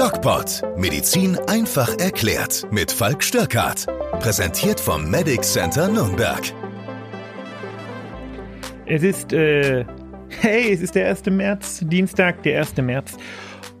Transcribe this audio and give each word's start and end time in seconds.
DocPod. 0.00 0.62
Medizin 0.78 1.36
einfach 1.46 1.98
erklärt. 1.98 2.66
Mit 2.70 2.90
Falk 2.90 3.22
Störkart. 3.22 3.84
Präsentiert 4.20 4.80
vom 4.80 5.10
Medic 5.10 5.42
Center 5.42 5.88
Nürnberg. 5.88 6.40
Es 8.86 9.02
ist, 9.02 9.34
äh, 9.34 9.84
hey, 10.30 10.72
es 10.72 10.80
ist 10.80 10.94
der 10.94 11.10
1. 11.10 11.26
März, 11.26 11.80
Dienstag, 11.84 12.42
der 12.44 12.60
1. 12.60 12.78
März. 12.78 13.18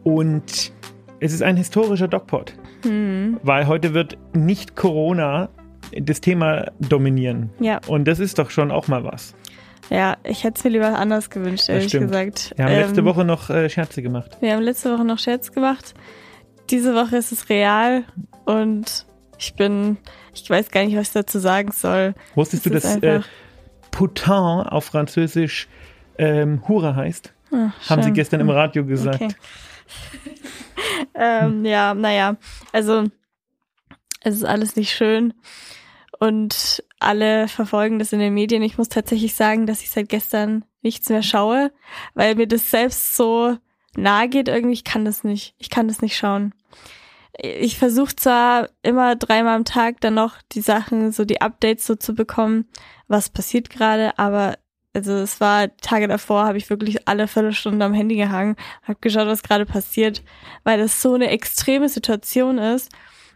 Und 0.04 0.74
es 1.20 1.32
ist 1.32 1.42
ein 1.42 1.56
historischer 1.56 2.06
DocPod. 2.06 2.52
Hm. 2.82 3.40
Weil 3.42 3.66
heute 3.66 3.94
wird 3.94 4.18
nicht 4.34 4.76
Corona 4.76 5.48
das 5.98 6.20
Thema 6.20 6.70
dominieren. 6.80 7.48
Ja. 7.60 7.80
Und 7.86 8.04
das 8.04 8.18
ist 8.18 8.38
doch 8.38 8.50
schon 8.50 8.70
auch 8.70 8.88
mal 8.88 9.04
was. 9.04 9.34
Ja, 9.90 10.16
ich 10.22 10.44
hätte 10.44 10.58
es 10.58 10.64
mir 10.64 10.70
lieber 10.70 10.96
anders 10.96 11.30
gewünscht, 11.30 11.68
ehrlich 11.68 11.90
gesagt. 11.90 12.52
Wir 12.56 12.64
haben 12.64 12.72
ähm, 12.72 12.80
letzte 12.80 13.04
Woche 13.04 13.24
noch 13.24 13.50
äh, 13.50 13.68
Scherze 13.68 14.02
gemacht. 14.02 14.36
Wir 14.40 14.54
haben 14.54 14.62
letzte 14.62 14.94
Woche 14.94 15.04
noch 15.04 15.18
Scherze 15.18 15.50
gemacht. 15.50 15.94
Diese 16.70 16.94
Woche 16.94 17.16
ist 17.16 17.32
es 17.32 17.48
real 17.48 18.04
und 18.44 19.04
ich 19.36 19.54
bin, 19.54 19.96
ich 20.32 20.48
weiß 20.48 20.70
gar 20.70 20.84
nicht, 20.84 20.96
was 20.96 21.08
ich 21.08 21.12
dazu 21.14 21.40
sagen 21.40 21.72
soll. 21.72 22.14
Wusstest 22.36 22.66
du, 22.66 22.70
dass 22.70 22.96
äh, 22.98 23.20
Poutin 23.90 24.32
auf 24.32 24.84
Französisch 24.84 25.66
ähm, 26.18 26.62
Hure 26.68 26.94
heißt? 26.94 27.32
Ach, 27.52 27.90
Haben 27.90 28.02
sie 28.04 28.12
gestern 28.12 28.40
im 28.40 28.50
Radio 28.50 28.84
gesagt. 28.84 29.20
Okay. 29.20 29.34
ähm, 31.14 31.64
ja, 31.64 31.94
naja, 31.94 32.36
also 32.72 33.04
es 34.22 34.36
ist 34.36 34.44
alles 34.44 34.76
nicht 34.76 34.92
schön 34.92 35.34
und 36.20 36.84
alle 37.00 37.48
verfolgen 37.48 37.98
das 37.98 38.12
in 38.12 38.20
den 38.20 38.34
Medien. 38.34 38.62
Ich 38.62 38.78
muss 38.78 38.90
tatsächlich 38.90 39.34
sagen, 39.34 39.66
dass 39.66 39.82
ich 39.82 39.90
seit 39.90 40.10
gestern 40.10 40.64
nichts 40.82 41.08
mehr 41.08 41.22
schaue, 41.22 41.72
weil 42.14 42.34
mir 42.34 42.46
das 42.46 42.70
selbst 42.70 43.16
so 43.16 43.56
nahe 43.96 44.28
geht. 44.28 44.48
Irgendwie, 44.48 44.74
ich 44.74 44.84
kann 44.84 45.06
das 45.06 45.24
nicht. 45.24 45.54
Ich 45.58 45.70
kann 45.70 45.88
das 45.88 46.02
nicht 46.02 46.16
schauen. 46.16 46.54
Ich 47.38 47.78
versuche 47.78 48.14
zwar 48.16 48.68
immer 48.82 49.16
dreimal 49.16 49.56
am 49.56 49.64
Tag 49.64 50.00
dann 50.02 50.14
noch 50.14 50.36
die 50.52 50.60
Sachen, 50.60 51.10
so 51.10 51.24
die 51.24 51.40
Updates 51.40 51.86
so 51.86 51.94
zu 51.94 52.14
bekommen, 52.14 52.68
was 53.08 53.30
passiert 53.30 53.70
gerade, 53.70 54.18
aber 54.18 54.58
also 54.92 55.12
es 55.14 55.40
war 55.40 55.74
Tage 55.76 56.08
davor, 56.08 56.44
habe 56.44 56.58
ich 56.58 56.68
wirklich 56.68 57.08
alle 57.08 57.28
Viertelstunde 57.28 57.86
am 57.86 57.94
Handy 57.94 58.16
gehangen, 58.16 58.56
habe 58.82 58.98
geschaut, 59.00 59.28
was 59.28 59.44
gerade 59.44 59.64
passiert, 59.64 60.22
weil 60.64 60.78
das 60.78 61.00
so 61.00 61.14
eine 61.14 61.30
extreme 61.30 61.88
Situation 61.88 62.58
ist 62.58 62.90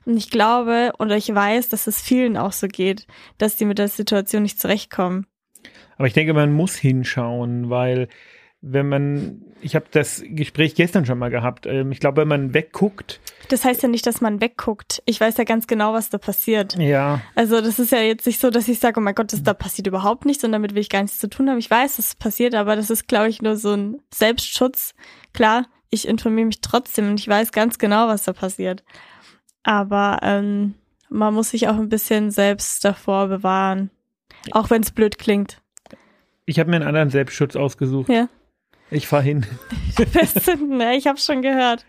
und 0.07 0.17
ich 0.17 0.31
glaube 0.31 0.93
oder 0.99 1.17
ich 1.17 1.35
weiß, 1.35 1.69
dass 1.69 1.87
es 1.87 2.01
vielen 2.01 2.37
auch 2.37 2.53
so 2.53 2.69
geht, 2.69 3.07
dass 3.39 3.57
die 3.57 3.65
mit 3.65 3.79
der 3.79 3.89
Situation 3.89 4.43
nicht 4.43 4.61
zurechtkommen. 4.61 5.27
Aber 5.97 6.07
ich 6.07 6.13
denke, 6.13 6.35
man 6.35 6.53
muss 6.53 6.77
hinschauen, 6.77 7.71
weil 7.71 8.09
wenn 8.67 8.89
man, 8.89 9.43
ich 9.61 9.75
habe 9.75 9.85
das 9.91 10.23
Gespräch 10.27 10.75
gestern 10.75 11.05
schon 11.05 11.19
mal 11.19 11.29
gehabt, 11.29 11.67
ähm, 11.67 11.93
ich 11.93 12.01
glaube, 12.01 12.23
wenn 12.23 12.29
man 12.29 12.55
wegguckt. 12.55 13.21
Das 13.51 13.63
heißt 13.63 13.83
ja 13.83 13.91
nicht, 13.91 14.07
dass 14.07 14.23
man 14.23 14.41
wegguckt. 14.41 15.03
Ich 15.05 15.21
weiß 15.21 15.37
ja 15.37 15.45
ganz 15.45 15.67
genau, 15.67 15.93
was 15.93 16.09
da 16.09 16.17
passiert. 16.17 16.75
Ja. 16.79 17.21
Also 17.35 17.61
das 17.61 17.79
ist 17.79 17.93
ja 17.93 18.01
jetzt 18.01 18.25
nicht 18.27 18.41
so, 18.41 18.49
dass 18.49 18.67
ich 18.67 18.79
sage, 18.79 18.99
oh 18.99 19.03
mein 19.03 19.15
Gott, 19.15 19.35
das, 19.35 19.43
da 19.43 19.53
passiert 19.53 19.87
überhaupt 19.87 20.25
nichts 20.25 20.43
und 20.45 20.53
damit 20.53 20.75
will 20.75 20.81
ich 20.81 20.89
gar 20.89 21.03
nichts 21.03 21.19
zu 21.19 21.29
tun 21.29 21.51
haben. 21.51 21.59
Ich 21.59 21.71
weiß, 21.71 21.97
dass 21.97 22.07
es 22.07 22.15
passiert, 22.15 22.55
aber 22.55 22.75
das 22.75 22.89
ist, 22.89 23.07
glaube 23.07 23.29
ich, 23.29 23.43
nur 23.43 23.57
so 23.57 23.75
ein 23.75 24.01
Selbstschutz. 24.13 24.95
Klar, 25.35 25.67
ich 25.91 26.09
informiere 26.09 26.47
mich 26.47 26.63
trotzdem 26.63 27.11
und 27.11 27.21
ich 27.21 27.29
weiß 27.29 27.53
ganz 27.53 27.79
genau, 27.79 28.09
was 28.09 28.25
da 28.25 28.33
passiert. 28.33 28.83
Aber 29.65 30.21
ähm, 30.23 30.75
man 31.09 31.35
muss 31.35 31.51
sich 31.51 31.69
auch 31.69 31.77
ein 31.77 31.89
bisschen 31.89 32.31
selbst 32.31 32.85
davor 32.85 33.29
bewahren. 33.29 33.91
Auch 34.53 34.71
wenn 34.71 34.83
es 34.83 34.93
blöd 34.93 35.19
klingt. 35.19 35.61
Ich 36.47 36.59
habe 36.59 36.71
mir 36.71 36.77
einen 36.77 36.87
anderen 36.87 37.11
Selbstschutz 37.11 37.57
ausgesucht. 37.57 38.09
Ja. 38.09 38.29
Ich 38.91 39.07
fahr 39.07 39.23
hin. 39.23 39.47
ne, 40.69 40.97
ich 40.97 41.07
habe 41.07 41.19
schon 41.19 41.43
gehört. 41.43 41.87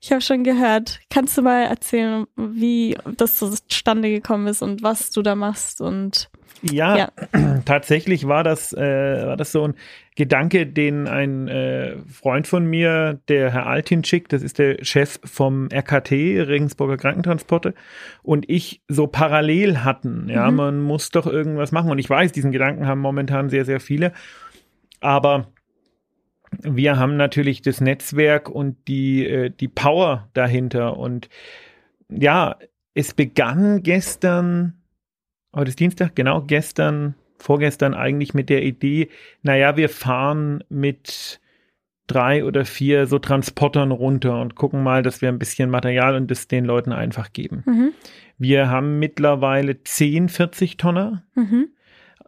Ich 0.00 0.10
habe 0.10 0.20
schon 0.20 0.44
gehört. 0.44 1.00
Kannst 1.10 1.38
du 1.38 1.42
mal 1.42 1.62
erzählen, 1.62 2.26
wie 2.36 2.98
das 3.16 3.36
zustande 3.36 4.10
gekommen 4.10 4.46
ist 4.48 4.62
und 4.62 4.82
was 4.82 5.10
du 5.10 5.22
da 5.22 5.34
machst 5.34 5.80
und 5.80 6.28
ja, 6.62 6.96
ja. 6.96 7.10
tatsächlich 7.64 8.26
war 8.26 8.44
das, 8.44 8.72
äh, 8.72 9.26
war 9.26 9.36
das 9.36 9.52
so 9.52 9.68
ein 9.68 9.74
Gedanke, 10.16 10.66
den 10.66 11.06
ein 11.08 11.48
äh, 11.48 11.96
Freund 12.10 12.46
von 12.46 12.64
mir, 12.64 13.20
der 13.28 13.52
Herr 13.52 13.66
Altinschik, 13.66 14.28
das 14.28 14.42
ist 14.42 14.58
der 14.58 14.82
Chef 14.82 15.20
vom 15.24 15.68
RKT, 15.70 16.12
Regensburger 16.12 16.96
Krankentransporte, 16.96 17.74
und 18.22 18.48
ich 18.48 18.80
so 18.88 19.06
parallel 19.06 19.84
hatten. 19.84 20.28
Ja, 20.30 20.50
mhm. 20.50 20.56
man 20.56 20.80
muss 20.80 21.10
doch 21.10 21.26
irgendwas 21.26 21.70
machen. 21.72 21.90
Und 21.90 21.98
ich 21.98 22.08
weiß, 22.08 22.32
diesen 22.32 22.52
Gedanken 22.52 22.86
haben 22.86 23.00
momentan 23.00 23.50
sehr, 23.50 23.64
sehr 23.64 23.80
viele. 23.80 24.12
Aber 25.00 25.48
wir 26.62 26.98
haben 26.98 27.16
natürlich 27.16 27.60
das 27.60 27.80
Netzwerk 27.80 28.48
und 28.48 28.76
die, 28.88 29.26
äh, 29.26 29.50
die 29.50 29.68
Power 29.68 30.28
dahinter. 30.32 30.96
Und 30.96 31.28
ja, 32.08 32.56
es 32.94 33.12
begann 33.12 33.82
gestern 33.82 34.80
Heute 35.56 35.70
ist 35.70 35.80
Dienstag, 35.80 36.14
genau, 36.14 36.42
gestern, 36.42 37.14
vorgestern 37.38 37.94
eigentlich 37.94 38.34
mit 38.34 38.50
der 38.50 38.62
Idee, 38.62 39.08
naja, 39.40 39.78
wir 39.78 39.88
fahren 39.88 40.62
mit 40.68 41.40
drei 42.06 42.44
oder 42.44 42.66
vier 42.66 43.06
so 43.06 43.18
Transportern 43.18 43.90
runter 43.90 44.38
und 44.38 44.54
gucken 44.54 44.82
mal, 44.82 45.02
dass 45.02 45.22
wir 45.22 45.30
ein 45.30 45.38
bisschen 45.38 45.70
Material 45.70 46.14
und 46.14 46.30
das 46.30 46.46
den 46.46 46.66
Leuten 46.66 46.92
einfach 46.92 47.32
geben. 47.32 47.62
Mhm. 47.64 47.92
Wir 48.36 48.68
haben 48.68 48.98
mittlerweile 48.98 49.82
zehn 49.82 50.28
40 50.28 50.76
Tonner. 50.76 51.24
Mhm. 51.34 51.68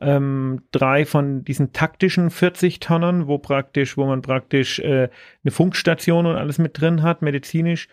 Ähm, 0.00 0.62
drei 0.70 1.04
von 1.04 1.44
diesen 1.44 1.74
taktischen 1.74 2.30
40 2.30 2.80
Tonnen, 2.80 3.26
wo 3.26 3.36
praktisch, 3.36 3.98
wo 3.98 4.06
man 4.06 4.22
praktisch 4.22 4.78
äh, 4.78 5.10
eine 5.44 5.50
Funkstation 5.50 6.24
und 6.24 6.36
alles 6.36 6.56
mit 6.56 6.80
drin 6.80 7.02
hat, 7.02 7.20
medizinisch. 7.20 7.88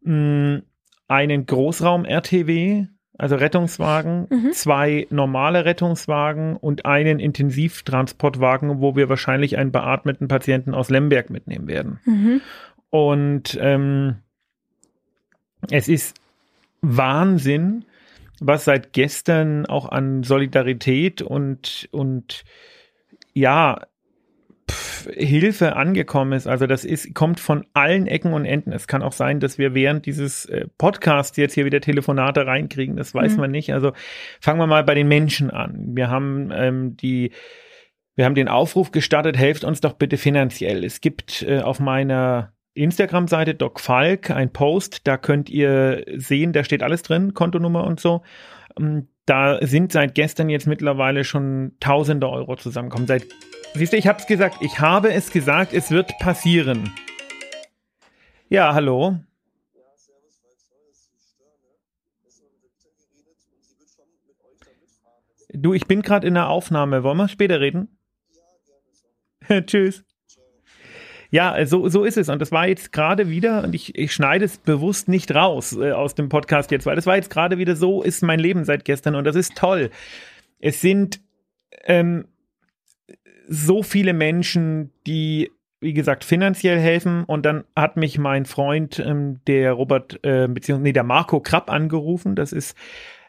Mh, 0.00 0.56
mm, 0.56 0.62
einen 1.06 1.46
Großraum-RTW, 1.46 2.86
also 3.22 3.36
Rettungswagen, 3.36 4.26
mhm. 4.30 4.52
zwei 4.52 5.06
normale 5.10 5.64
Rettungswagen 5.64 6.56
und 6.56 6.86
einen 6.86 7.20
Intensivtransportwagen, 7.20 8.80
wo 8.80 8.96
wir 8.96 9.08
wahrscheinlich 9.08 9.56
einen 9.58 9.70
beatmeten 9.70 10.26
Patienten 10.26 10.74
aus 10.74 10.90
Lemberg 10.90 11.30
mitnehmen 11.30 11.68
werden. 11.68 12.00
Mhm. 12.04 12.40
Und 12.90 13.56
ähm, 13.60 14.16
es 15.70 15.86
ist 15.86 16.16
Wahnsinn, 16.80 17.84
was 18.40 18.64
seit 18.64 18.92
gestern 18.92 19.66
auch 19.66 19.88
an 19.88 20.24
Solidarität 20.24 21.22
und, 21.22 21.88
und 21.92 22.42
ja, 23.34 23.82
Hilfe 25.14 25.76
angekommen 25.76 26.32
ist. 26.32 26.46
Also 26.46 26.66
das 26.66 26.84
ist, 26.84 27.14
kommt 27.14 27.40
von 27.40 27.66
allen 27.72 28.06
Ecken 28.06 28.32
und 28.32 28.44
Enden. 28.44 28.72
Es 28.72 28.86
kann 28.86 29.02
auch 29.02 29.12
sein, 29.12 29.40
dass 29.40 29.58
wir 29.58 29.74
während 29.74 30.06
dieses 30.06 30.44
äh, 30.46 30.66
Podcasts 30.78 31.36
jetzt 31.36 31.54
hier 31.54 31.64
wieder 31.64 31.80
Telefonate 31.80 32.46
reinkriegen. 32.46 32.96
Das 32.96 33.14
weiß 33.14 33.32
mhm. 33.32 33.40
man 33.40 33.50
nicht. 33.50 33.72
Also 33.72 33.92
fangen 34.40 34.58
wir 34.58 34.66
mal 34.66 34.84
bei 34.84 34.94
den 34.94 35.08
Menschen 35.08 35.50
an. 35.50 35.96
Wir 35.96 36.08
haben 36.08 36.50
ähm, 36.54 36.96
die 36.96 37.32
wir 38.14 38.26
haben 38.26 38.34
den 38.34 38.48
Aufruf 38.48 38.90
gestartet, 38.90 39.38
helft 39.38 39.64
uns 39.64 39.80
doch 39.80 39.94
bitte 39.94 40.18
finanziell. 40.18 40.84
Es 40.84 41.00
gibt 41.00 41.42
äh, 41.42 41.60
auf 41.60 41.80
meiner 41.80 42.52
Instagram-Seite 42.74 43.54
Doc 43.54 43.80
Falk 43.80 44.30
ein 44.30 44.52
Post, 44.52 45.06
da 45.06 45.16
könnt 45.16 45.48
ihr 45.50 46.04
sehen, 46.16 46.52
da 46.52 46.64
steht 46.64 46.82
alles 46.82 47.02
drin, 47.02 47.34
Kontonummer 47.34 47.84
und 47.84 48.00
so. 48.00 48.22
Ähm, 48.78 49.08
da 49.24 49.64
sind 49.64 49.92
seit 49.92 50.14
gestern 50.14 50.48
jetzt 50.48 50.66
mittlerweile 50.66 51.24
schon 51.24 51.72
tausende 51.80 52.28
Euro 52.28 52.56
zusammengekommen. 52.56 53.06
Seit 53.06 53.24
Siehst 53.74 53.92
du, 53.94 53.96
ich 53.96 54.06
habe 54.06 54.18
es 54.18 54.26
gesagt. 54.26 54.58
Ich 54.60 54.80
habe 54.80 55.12
es 55.12 55.30
gesagt, 55.30 55.72
es 55.72 55.90
wird 55.90 56.18
passieren. 56.18 56.92
Ja, 58.50 58.74
hallo. 58.74 59.18
Du, 65.54 65.72
ich 65.74 65.86
bin 65.86 66.02
gerade 66.02 66.26
in 66.26 66.34
der 66.34 66.48
Aufnahme. 66.48 67.02
Wollen 67.02 67.16
wir 67.16 67.28
später 67.28 67.60
reden? 67.60 67.96
Tschüss. 69.66 70.04
Ja, 71.30 71.64
so, 71.64 71.88
so 71.88 72.04
ist 72.04 72.18
es. 72.18 72.28
Und 72.28 72.40
das 72.40 72.52
war 72.52 72.68
jetzt 72.68 72.92
gerade 72.92 73.30
wieder, 73.30 73.64
und 73.64 73.74
ich, 73.74 73.96
ich 73.96 74.12
schneide 74.12 74.44
es 74.44 74.58
bewusst 74.58 75.08
nicht 75.08 75.34
raus 75.34 75.72
äh, 75.72 75.92
aus 75.92 76.14
dem 76.14 76.28
Podcast 76.28 76.70
jetzt, 76.70 76.84
weil 76.84 76.96
das 76.96 77.06
war 77.06 77.16
jetzt 77.16 77.30
gerade 77.30 77.56
wieder 77.56 77.74
so, 77.74 78.02
ist 78.02 78.22
mein 78.22 78.38
Leben 78.38 78.66
seit 78.66 78.84
gestern 78.84 79.14
und 79.14 79.24
das 79.24 79.34
ist 79.34 79.56
toll. 79.56 79.90
Es 80.60 80.82
sind 80.82 81.20
ähm, 81.84 82.26
so 83.48 83.82
viele 83.82 84.12
Menschen, 84.12 84.90
die 85.06 85.50
wie 85.82 85.94
gesagt, 85.94 86.22
finanziell 86.24 86.78
helfen. 86.78 87.24
Und 87.24 87.44
dann 87.44 87.64
hat 87.74 87.96
mich 87.96 88.16
mein 88.16 88.46
Freund, 88.46 89.02
ähm, 89.04 89.40
der 89.48 89.72
Robert, 89.72 90.20
äh, 90.22 90.46
beziehungsweise 90.48 90.84
nee, 90.84 90.92
der 90.92 91.02
Marco 91.02 91.40
Krapp 91.40 91.70
angerufen. 91.70 92.36
Das 92.36 92.52
ist 92.52 92.76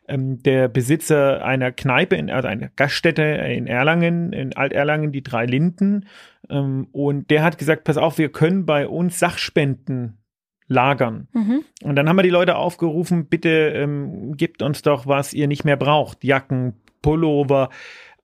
ähm, 0.08 0.42
der 0.44 0.68
Besitzer 0.68 1.44
einer 1.44 1.72
Kneipe, 1.72 2.16
in, 2.16 2.30
also 2.30 2.48
einer 2.48 2.70
Gaststätte 2.76 3.24
in 3.24 3.66
Erlangen, 3.66 4.34
in 4.34 4.56
Alt-Erlangen, 4.56 5.12
die 5.12 5.24
drei 5.24 5.48
Linden. 5.48 6.06
Ähm, 6.48 6.88
und 6.92 7.32
der 7.32 7.44
hat 7.44 7.58
gesagt, 7.58 7.86
pass 7.86 7.98
auf, 7.98 8.20
wir 8.20 8.32
können 8.32 8.68
bei 8.68 8.88
uns 8.88 9.18
Sachspenden 9.18 10.20
lagern. 10.68 11.28
Mhm. 11.34 11.64
Und 11.82 11.96
dann 11.96 12.08
haben 12.08 12.18
wir 12.18 12.24
die 12.24 12.30
Leute 12.30 12.56
aufgerufen, 12.56 13.26
bitte 13.26 13.50
ähm, 13.50 14.38
gebt 14.38 14.62
uns 14.62 14.84
doch, 14.84 15.08
was 15.08 15.34
ihr 15.34 15.48
nicht 15.48 15.66
mehr 15.66 15.78
braucht. 15.78 16.24
Jacken, 16.24 16.76
Pullover, 17.02 17.70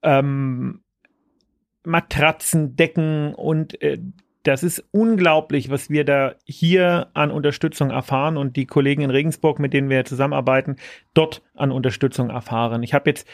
ähm, 0.02 0.82
Matratzen, 1.84 2.76
Decken 2.76 3.34
und 3.34 3.80
äh, 3.82 3.98
das 4.42 4.62
ist 4.62 4.82
unglaublich, 4.90 5.70
was 5.70 5.90
wir 5.90 6.04
da 6.04 6.34
hier 6.44 7.08
an 7.12 7.30
Unterstützung 7.30 7.90
erfahren 7.90 8.36
und 8.38 8.56
die 8.56 8.66
Kollegen 8.66 9.02
in 9.02 9.10
Regensburg, 9.10 9.58
mit 9.58 9.74
denen 9.74 9.90
wir 9.90 10.04
zusammenarbeiten, 10.04 10.76
dort 11.12 11.42
an 11.54 11.70
Unterstützung 11.70 12.30
erfahren. 12.30 12.82
Ich 12.82 12.94
habe 12.94 13.10
jetzt, 13.10 13.28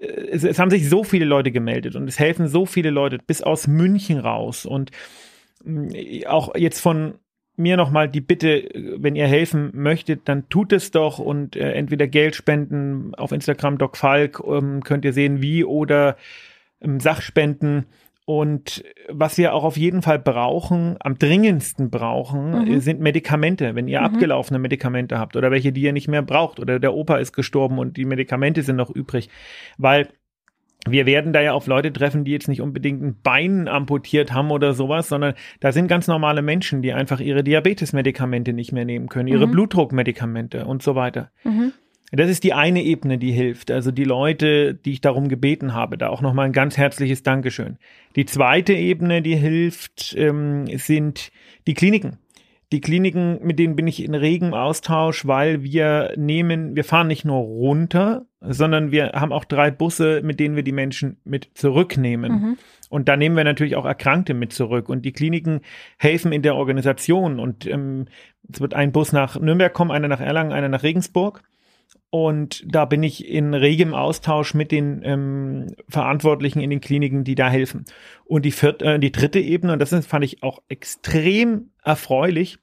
äh, 0.00 0.06
es, 0.06 0.44
es, 0.44 0.58
haben 0.58 0.70
sich 0.70 0.88
so 0.88 1.04
viele 1.04 1.24
Leute 1.24 1.50
gemeldet 1.50 1.96
und 1.96 2.08
es 2.08 2.18
helfen 2.18 2.46
so 2.46 2.66
viele 2.66 2.90
Leute 2.90 3.18
bis 3.18 3.42
aus 3.42 3.66
München 3.66 4.18
raus 4.18 4.64
und 4.64 4.92
mm, 5.64 5.88
auch 6.26 6.54
jetzt 6.54 6.80
von 6.80 7.14
mir 7.56 7.76
nochmal 7.76 8.08
die 8.08 8.20
Bitte, 8.20 8.68
wenn 8.96 9.14
ihr 9.14 9.26
helfen 9.26 9.70
möchtet, 9.74 10.22
dann 10.24 10.48
tut 10.48 10.72
es 10.72 10.90
doch 10.90 11.18
und 11.18 11.54
äh, 11.56 11.72
entweder 11.72 12.06
Geld 12.06 12.34
spenden 12.34 13.14
auf 13.14 13.32
Instagram 13.32 13.78
Doc 13.78 13.96
Falk, 13.96 14.40
ähm, 14.46 14.82
könnt 14.82 15.04
ihr 15.04 15.12
sehen 15.12 15.42
wie 15.42 15.64
oder 15.64 16.16
Sachspenden 17.00 17.86
und 18.24 18.84
was 19.08 19.36
wir 19.36 19.52
auch 19.52 19.64
auf 19.64 19.76
jeden 19.76 20.00
Fall 20.00 20.18
brauchen, 20.18 20.96
am 21.00 21.18
dringendsten 21.18 21.90
brauchen, 21.90 22.66
mhm. 22.66 22.80
sind 22.80 23.00
Medikamente. 23.00 23.74
Wenn 23.74 23.88
ihr 23.88 24.00
mhm. 24.00 24.06
abgelaufene 24.06 24.60
Medikamente 24.60 25.18
habt 25.18 25.34
oder 25.34 25.50
welche, 25.50 25.72
die 25.72 25.82
ihr 25.82 25.92
nicht 25.92 26.08
mehr 26.08 26.22
braucht 26.22 26.60
oder 26.60 26.78
der 26.78 26.94
Opa 26.94 27.16
ist 27.16 27.32
gestorben 27.32 27.78
und 27.78 27.96
die 27.96 28.04
Medikamente 28.04 28.62
sind 28.62 28.76
noch 28.76 28.90
übrig. 28.90 29.28
Weil 29.76 30.08
wir 30.88 31.06
werden 31.06 31.32
da 31.32 31.40
ja 31.40 31.52
auf 31.52 31.66
Leute 31.66 31.92
treffen, 31.92 32.24
die 32.24 32.32
jetzt 32.32 32.48
nicht 32.48 32.60
unbedingt 32.60 33.02
ein 33.02 33.20
Bein 33.22 33.68
amputiert 33.68 34.32
haben 34.32 34.50
oder 34.50 34.72
sowas, 34.72 35.08
sondern 35.08 35.34
da 35.60 35.70
sind 35.72 35.86
ganz 35.86 36.06
normale 36.06 36.42
Menschen, 36.42 36.82
die 36.82 36.92
einfach 36.92 37.20
ihre 37.20 37.44
Diabetesmedikamente 37.44 38.52
nicht 38.52 38.72
mehr 38.72 38.84
nehmen 38.84 39.08
können, 39.08 39.28
ihre 39.28 39.46
mhm. 39.46 39.52
Blutdruckmedikamente 39.52 40.64
und 40.64 40.82
so 40.82 40.94
weiter. 40.94 41.30
Das 42.14 42.28
ist 42.28 42.44
die 42.44 42.52
eine 42.52 42.82
Ebene, 42.82 43.16
die 43.16 43.32
hilft. 43.32 43.70
Also 43.70 43.90
die 43.90 44.04
Leute, 44.04 44.74
die 44.74 44.92
ich 44.92 45.00
darum 45.00 45.28
gebeten 45.28 45.72
habe, 45.72 45.96
da 45.96 46.08
auch 46.08 46.20
nochmal 46.20 46.44
ein 46.44 46.52
ganz 46.52 46.76
herzliches 46.76 47.22
Dankeschön. 47.22 47.78
Die 48.16 48.26
zweite 48.26 48.74
Ebene, 48.74 49.22
die 49.22 49.36
hilft, 49.36 50.14
ähm, 50.18 50.66
sind 50.76 51.32
die 51.66 51.72
Kliniken. 51.72 52.18
Die 52.70 52.82
Kliniken, 52.82 53.38
mit 53.42 53.58
denen 53.58 53.76
bin 53.76 53.86
ich 53.86 54.02
in 54.02 54.14
regem 54.14 54.52
Austausch, 54.52 55.26
weil 55.26 55.62
wir 55.62 56.12
nehmen, 56.16 56.76
wir 56.76 56.84
fahren 56.84 57.06
nicht 57.06 57.24
nur 57.24 57.38
runter, 57.38 58.26
sondern 58.40 58.90
wir 58.90 59.12
haben 59.12 59.32
auch 59.32 59.44
drei 59.44 59.70
Busse, 59.70 60.20
mit 60.22 60.38
denen 60.38 60.56
wir 60.56 60.62
die 60.62 60.72
Menschen 60.72 61.18
mit 61.24 61.50
zurücknehmen. 61.54 62.32
Mhm. 62.32 62.58
Und 62.90 63.08
da 63.08 63.16
nehmen 63.16 63.36
wir 63.36 63.44
natürlich 63.44 63.76
auch 63.76 63.86
Erkrankte 63.86 64.34
mit 64.34 64.52
zurück. 64.52 64.90
Und 64.90 65.06
die 65.06 65.12
Kliniken 65.12 65.60
helfen 65.98 66.30
in 66.30 66.42
der 66.42 66.56
Organisation. 66.56 67.40
Und 67.40 67.66
ähm, 67.66 68.06
es 68.52 68.60
wird 68.60 68.74
ein 68.74 68.92
Bus 68.92 69.12
nach 69.12 69.40
Nürnberg 69.40 69.72
kommen, 69.72 69.90
einer 69.90 70.08
nach 70.08 70.20
Erlangen, 70.20 70.52
einer 70.52 70.68
nach 70.68 70.82
Regensburg. 70.82 71.42
Und 72.14 72.62
da 72.66 72.84
bin 72.84 73.02
ich 73.02 73.26
in 73.26 73.54
regem 73.54 73.94
Austausch 73.94 74.52
mit 74.52 74.70
den 74.70 75.00
ähm, 75.02 75.68
Verantwortlichen 75.88 76.60
in 76.60 76.68
den 76.68 76.82
Kliniken, 76.82 77.24
die 77.24 77.34
da 77.34 77.48
helfen. 77.48 77.86
Und 78.26 78.44
die 78.44 78.50
vierte, 78.50 78.84
äh, 78.84 78.98
die 78.98 79.12
dritte 79.12 79.40
Ebene, 79.40 79.72
und 79.72 79.78
das 79.78 79.94
fand 80.04 80.22
ich 80.22 80.42
auch 80.42 80.60
extrem 80.68 81.70
erfreulich, 81.82 82.58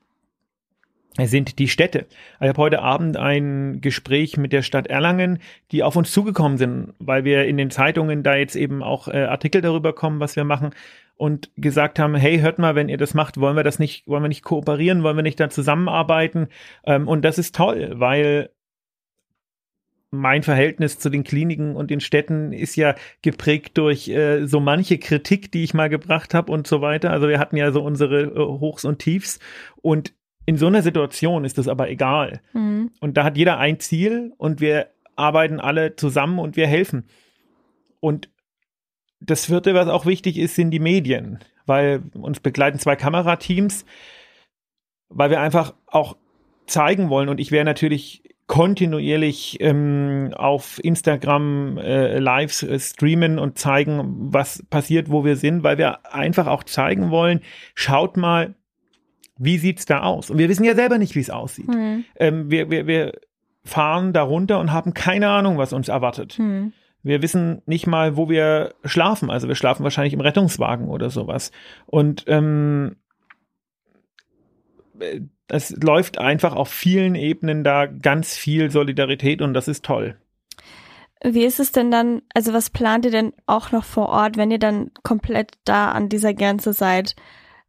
sind 1.18 1.58
die 1.58 1.68
Städte. 1.68 2.06
Ich 2.40 2.48
habe 2.48 2.62
heute 2.62 2.84
Abend 2.84 3.18
ein 3.18 3.82
Gespräch 3.82 4.38
mit 4.38 4.54
der 4.54 4.62
Stadt 4.62 4.86
Erlangen, 4.86 5.40
die 5.72 5.82
auf 5.82 5.96
uns 5.96 6.12
zugekommen 6.12 6.60
sind, 6.60 6.94
weil 7.00 7.24
wir 7.24 7.46
in 7.46 7.58
den 7.58 7.72
Zeitungen 7.72 8.22
da 8.22 8.36
jetzt 8.36 8.56
eben 8.56 8.84
auch 8.84 9.08
äh, 9.08 9.24
Artikel 9.24 9.62
darüber 9.62 9.94
kommen, 9.94 10.20
was 10.20 10.36
wir 10.36 10.44
machen 10.44 10.76
und 11.18 11.50
gesagt 11.58 11.98
haben, 11.98 12.14
hey, 12.14 12.38
hört 12.38 12.60
mal, 12.60 12.76
wenn 12.76 12.88
ihr 12.88 12.98
das 12.98 13.16
macht, 13.16 13.40
wollen 13.40 13.56
wir 13.56 13.64
das 13.64 13.80
nicht, 13.80 14.08
wollen 14.08 14.24
wir 14.24 14.30
nicht 14.30 14.44
kooperieren, 14.44 15.02
wollen 15.02 15.18
wir 15.18 15.24
nicht 15.24 15.40
da 15.40 15.50
zusammenarbeiten? 15.50 16.50
Ähm, 16.86 17.08
und 17.08 17.26
das 17.26 17.40
ist 17.40 17.56
toll, 17.56 17.94
weil 17.96 18.52
mein 20.12 20.42
Verhältnis 20.44 20.98
zu 20.98 21.10
den 21.10 21.24
Kliniken 21.24 21.76
und 21.76 21.92
den 21.92 22.00
Städten 22.00 22.52
ist 22.52 22.76
ja 22.76 22.96
geprägt 23.22 23.78
durch 23.78 24.08
äh, 24.10 24.48
so 24.48 24.60
manche 24.60 24.98
Kritik, 24.98 25.52
die 25.52 25.64
ich 25.64 25.74
mal 25.74 25.90
gebracht 25.90 26.34
habe 26.34 26.52
und 26.52 26.66
so 26.66 26.82
weiter. 26.82 27.12
Also 27.12 27.28
wir 27.28 27.40
hatten 27.40 27.58
ja 27.58 27.72
so 27.72 27.84
unsere 27.84 28.24
äh, 28.24 28.36
Hochs 28.36 28.86
und 28.86 29.00
Tiefs 29.00 29.40
und 29.82 30.14
in 30.46 30.58
so 30.58 30.66
einer 30.66 30.82
Situation 30.82 31.46
ist 31.46 31.60
das 31.60 31.68
aber 31.68 31.90
egal. 31.90 32.42
Mhm. 32.54 32.92
Und 33.00 33.18
da 33.18 33.24
hat 33.24 33.38
jeder 33.38 33.60
ein 33.60 33.80
Ziel 33.80 34.34
und 34.38 34.62
wir 34.62 34.88
arbeiten 35.16 35.60
alle 35.60 35.96
zusammen 35.96 36.40
und 36.40 36.56
wir 36.56 36.66
helfen. 36.66 37.04
Und 38.00 38.30
das 39.20 39.46
vierte, 39.46 39.76
was 39.76 39.88
auch 39.88 40.08
wichtig 40.08 40.38
ist, 40.38 40.56
sind 40.56 40.72
die 40.72 40.80
Medien, 40.80 41.40
weil 41.68 42.02
uns 42.14 42.40
begleiten 42.40 42.80
zwei 42.80 42.96
Kamerateams, 42.96 43.86
weil 45.10 45.30
wir 45.30 45.40
einfach 45.40 45.76
auch 45.86 46.18
zeigen 46.66 47.10
wollen 47.10 47.30
und 47.30 47.40
ich 47.40 47.52
wäre 47.52 47.66
natürlich 47.66 48.24
kontinuierlich 48.50 49.58
ähm, 49.62 50.32
auf 50.36 50.84
Instagram 50.84 51.78
äh, 51.78 52.18
live 52.18 52.52
streamen 52.52 53.38
und 53.38 53.60
zeigen, 53.60 54.34
was 54.34 54.64
passiert, 54.72 55.12
wo 55.12 55.24
wir 55.24 55.36
sind, 55.36 55.62
weil 55.62 55.78
wir 55.78 56.12
einfach 56.12 56.48
auch 56.48 56.64
zeigen 56.64 57.12
wollen, 57.12 57.42
schaut 57.76 58.18
mal, 58.18 58.56
wie 59.38 59.60
sieht's 59.60 59.86
da 59.86 60.02
aus? 60.02 60.32
Und 60.32 60.40
wir 60.40 60.50
wissen 60.50 60.64
ja 60.64 60.74
selber 60.74 60.98
nicht, 60.98 61.14
wie 61.14 61.20
es 61.20 61.30
aussieht. 61.30 61.68
Mhm. 61.68 62.06
Ähm, 62.16 62.50
wir, 62.50 62.72
wir, 62.72 62.88
wir 62.88 63.12
fahren 63.64 64.14
da 64.14 64.24
runter 64.24 64.60
und 64.60 64.72
haben 64.72 64.96
keine 64.96 65.30
Ahnung, 65.30 65.60
was 65.60 65.72
uns 65.72 65.88
erwartet. 65.88 66.40
Mhm. 66.40 66.74
Wir 67.04 67.22
wissen 67.22 67.62
nicht 67.68 67.86
mal, 67.86 68.18
wo 68.18 68.30
wir 68.30 68.74
schlafen. 68.84 69.30
Also 69.30 69.48
wir 69.48 69.56
schlafen 69.56 69.84
wahrscheinlich 69.84 70.14
im 70.14 70.22
Rettungswagen 70.22 70.88
oder 70.88 71.12
sowas. 71.12 71.52
Und 71.86 72.26
ähm, 72.26 72.96
es 75.50 75.72
läuft 75.82 76.20
einfach 76.20 76.56
auf 76.56 76.70
vielen 76.70 77.16
Ebenen 77.16 77.64
da 77.64 77.88
ganz 77.88 78.38
viel 78.38 78.72
Solidarität 78.72 79.42
und 79.42 79.54
das 79.54 79.68
ist 79.68 79.84
toll. 79.84 80.16
Wie 81.24 81.44
ist 81.44 81.60
es 81.60 81.72
denn 81.72 81.92
dann, 81.92 82.22
also 82.34 82.54
was 82.54 82.70
plant 82.70 83.06
ihr 83.06 83.12
denn 83.12 83.34
auch 83.46 83.72
noch 83.72 83.84
vor 83.84 84.10
Ort, 84.10 84.38
wenn 84.38 84.52
ihr 84.52 84.60
dann 84.60 84.92
komplett 85.04 85.54
da 85.66 85.92
an 85.92 86.08
dieser 86.08 86.34
Grenze 86.34 86.72
seid? 86.72 87.16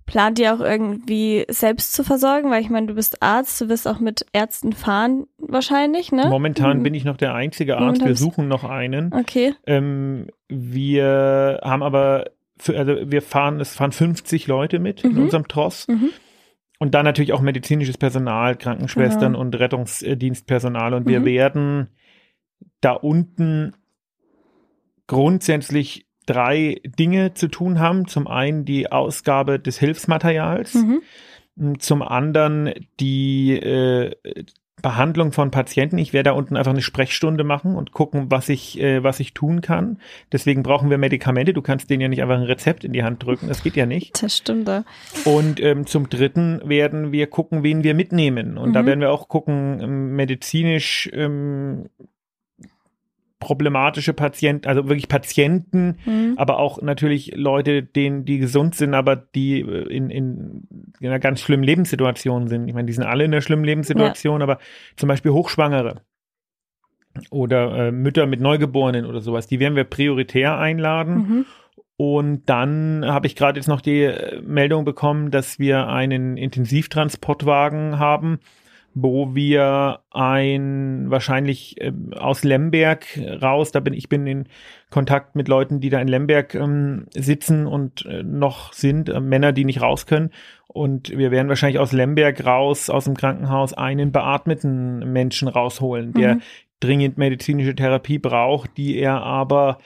Plant 0.06 0.38
ihr 0.38 0.54
auch 0.54 0.60
irgendwie 0.60 1.46
selbst 1.48 1.92
zu 1.92 2.04
versorgen? 2.04 2.50
Weil 2.50 2.62
ich 2.62 2.70
meine, 2.70 2.86
du 2.86 2.94
bist 2.94 3.22
Arzt, 3.22 3.60
du 3.60 3.68
wirst 3.68 3.88
auch 3.88 3.98
mit 3.98 4.24
Ärzten 4.32 4.72
fahren 4.72 5.26
wahrscheinlich, 5.38 6.12
ne? 6.12 6.26
Momentan 6.28 6.78
mhm. 6.78 6.82
bin 6.84 6.94
ich 6.94 7.04
noch 7.04 7.16
der 7.16 7.34
einzige 7.34 7.74
Arzt, 7.74 7.84
Momentan 7.84 8.08
wir 8.08 8.16
suchen 8.16 8.48
noch 8.48 8.64
einen. 8.64 9.12
Okay. 9.12 9.54
Ähm, 9.66 10.28
wir 10.48 11.60
haben 11.62 11.82
aber, 11.82 12.30
für, 12.56 12.76
also 12.78 13.10
wir 13.10 13.22
fahren, 13.22 13.60
es 13.60 13.74
fahren 13.74 13.92
50 13.92 14.46
Leute 14.46 14.78
mit 14.78 15.02
mhm. 15.02 15.10
in 15.10 15.18
unserem 15.18 15.48
Tross. 15.48 15.88
Mhm. 15.88 16.10
Und 16.80 16.94
dann 16.94 17.04
natürlich 17.04 17.34
auch 17.34 17.42
medizinisches 17.42 17.98
Personal, 17.98 18.56
Krankenschwestern 18.56 19.34
genau. 19.34 19.40
und 19.40 19.54
Rettungsdienstpersonal. 19.54 20.94
Und 20.94 21.06
wir 21.06 21.20
mhm. 21.20 21.24
werden 21.26 21.88
da 22.80 22.92
unten 22.92 23.74
grundsätzlich 25.06 26.06
drei 26.24 26.80
Dinge 26.84 27.34
zu 27.34 27.48
tun 27.48 27.80
haben. 27.80 28.08
Zum 28.08 28.26
einen 28.26 28.64
die 28.64 28.90
Ausgabe 28.90 29.60
des 29.60 29.78
Hilfsmaterials, 29.78 30.74
mhm. 30.74 31.78
zum 31.80 32.00
anderen 32.00 32.72
die 32.98 33.58
äh, 33.58 34.14
Behandlung 34.82 35.32
von 35.32 35.50
Patienten. 35.50 35.98
Ich 35.98 36.12
werde 36.12 36.30
da 36.30 36.34
unten 36.34 36.56
einfach 36.56 36.72
eine 36.72 36.82
Sprechstunde 36.82 37.44
machen 37.44 37.74
und 37.74 37.92
gucken, 37.92 38.30
was 38.30 38.48
ich, 38.48 38.80
äh, 38.80 39.02
was 39.02 39.20
ich 39.20 39.34
tun 39.34 39.60
kann. 39.60 39.98
Deswegen 40.32 40.62
brauchen 40.62 40.90
wir 40.90 40.98
Medikamente. 40.98 41.52
Du 41.52 41.62
kannst 41.62 41.90
denen 41.90 42.02
ja 42.02 42.08
nicht 42.08 42.22
einfach 42.22 42.36
ein 42.36 42.42
Rezept 42.42 42.84
in 42.84 42.92
die 42.92 43.02
Hand 43.02 43.24
drücken. 43.24 43.48
Das 43.48 43.62
geht 43.62 43.76
ja 43.76 43.86
nicht. 43.86 44.20
Das 44.30 44.36
stimmt. 44.36 44.68
Ja. 44.68 44.84
Und 45.24 45.60
ähm, 45.60 45.86
zum 45.86 46.10
Dritten 46.10 46.60
werden 46.64 47.10
wir 47.10 47.26
gucken, 47.26 47.62
wen 47.62 47.82
wir 47.82 47.94
mitnehmen. 47.94 48.58
Und 48.58 48.70
mhm. 48.70 48.72
da 48.74 48.84
werden 48.84 49.00
wir 49.00 49.10
auch 49.10 49.28
gucken, 49.28 49.80
ähm, 49.82 50.16
medizinisch 50.16 51.08
ähm, 51.12 51.86
problematische 53.40 54.12
Patienten, 54.12 54.68
also 54.68 54.88
wirklich 54.88 55.08
Patienten, 55.08 55.96
mhm. 56.04 56.34
aber 56.36 56.58
auch 56.58 56.80
natürlich 56.80 57.32
Leute, 57.34 57.82
denen, 57.82 58.24
die 58.24 58.38
gesund 58.38 58.76
sind, 58.76 58.94
aber 58.94 59.16
die 59.16 59.60
äh, 59.60 59.88
in, 59.88 60.10
in, 60.10 60.68
in 61.00 61.08
einer 61.08 61.18
ganz 61.18 61.40
schlimmen 61.40 61.64
Lebenssituation 61.64 62.46
sind. 62.46 62.68
Ich 62.68 62.74
meine, 62.74 62.86
die 62.86 62.92
sind 62.92 63.04
alle 63.04 63.24
in 63.24 63.32
einer 63.32 63.40
schlimmen 63.40 63.64
Lebenssituation, 63.64 64.40
ja. 64.40 64.44
aber 64.44 64.58
zum 64.96 65.08
Beispiel 65.08 65.32
Hochschwangere 65.32 66.02
oder 67.30 67.88
äh, 67.88 67.92
Mütter 67.92 68.26
mit 68.26 68.40
Neugeborenen 68.40 69.06
oder 69.06 69.20
sowas, 69.20 69.46
die 69.46 69.58
werden 69.58 69.74
wir 69.74 69.84
prioritär 69.84 70.58
einladen. 70.58 71.14
Mhm. 71.14 71.46
Und 71.96 72.48
dann 72.48 73.04
habe 73.06 73.26
ich 73.26 73.36
gerade 73.36 73.58
jetzt 73.58 73.66
noch 73.66 73.80
die 73.80 74.04
äh, 74.04 74.40
Meldung 74.42 74.84
bekommen, 74.84 75.30
dass 75.30 75.58
wir 75.58 75.88
einen 75.88 76.36
Intensivtransportwagen 76.36 77.98
haben, 77.98 78.38
wo 78.94 79.34
wir 79.34 80.00
ein 80.10 81.10
wahrscheinlich 81.10 81.80
äh, 81.80 81.92
aus 82.16 82.42
Lemberg 82.42 83.06
raus, 83.40 83.70
da 83.70 83.80
bin 83.80 83.94
ich 83.94 84.08
bin 84.08 84.26
in 84.26 84.48
Kontakt 84.90 85.36
mit 85.36 85.46
Leuten, 85.46 85.80
die 85.80 85.90
da 85.90 86.00
in 86.00 86.08
Lemberg 86.08 86.54
ähm, 86.54 87.06
sitzen 87.14 87.66
und 87.66 88.04
äh, 88.06 88.22
noch 88.22 88.72
sind, 88.72 89.08
äh, 89.08 89.20
Männer, 89.20 89.52
die 89.52 89.64
nicht 89.64 89.80
raus 89.80 90.06
können. 90.06 90.30
Und 90.66 91.10
wir 91.10 91.30
werden 91.30 91.48
wahrscheinlich 91.48 91.78
aus 91.78 91.92
Lemberg 91.92 92.44
raus, 92.44 92.90
aus 92.90 93.04
dem 93.04 93.16
Krankenhaus, 93.16 93.72
einen 93.72 94.12
beatmeten 94.12 95.12
Menschen 95.12 95.48
rausholen, 95.48 96.12
der 96.12 96.36
mhm. 96.36 96.42
dringend 96.80 97.18
medizinische 97.18 97.74
Therapie 97.74 98.18
braucht, 98.18 98.76
die 98.76 98.96
er 98.96 99.22
aber 99.22 99.78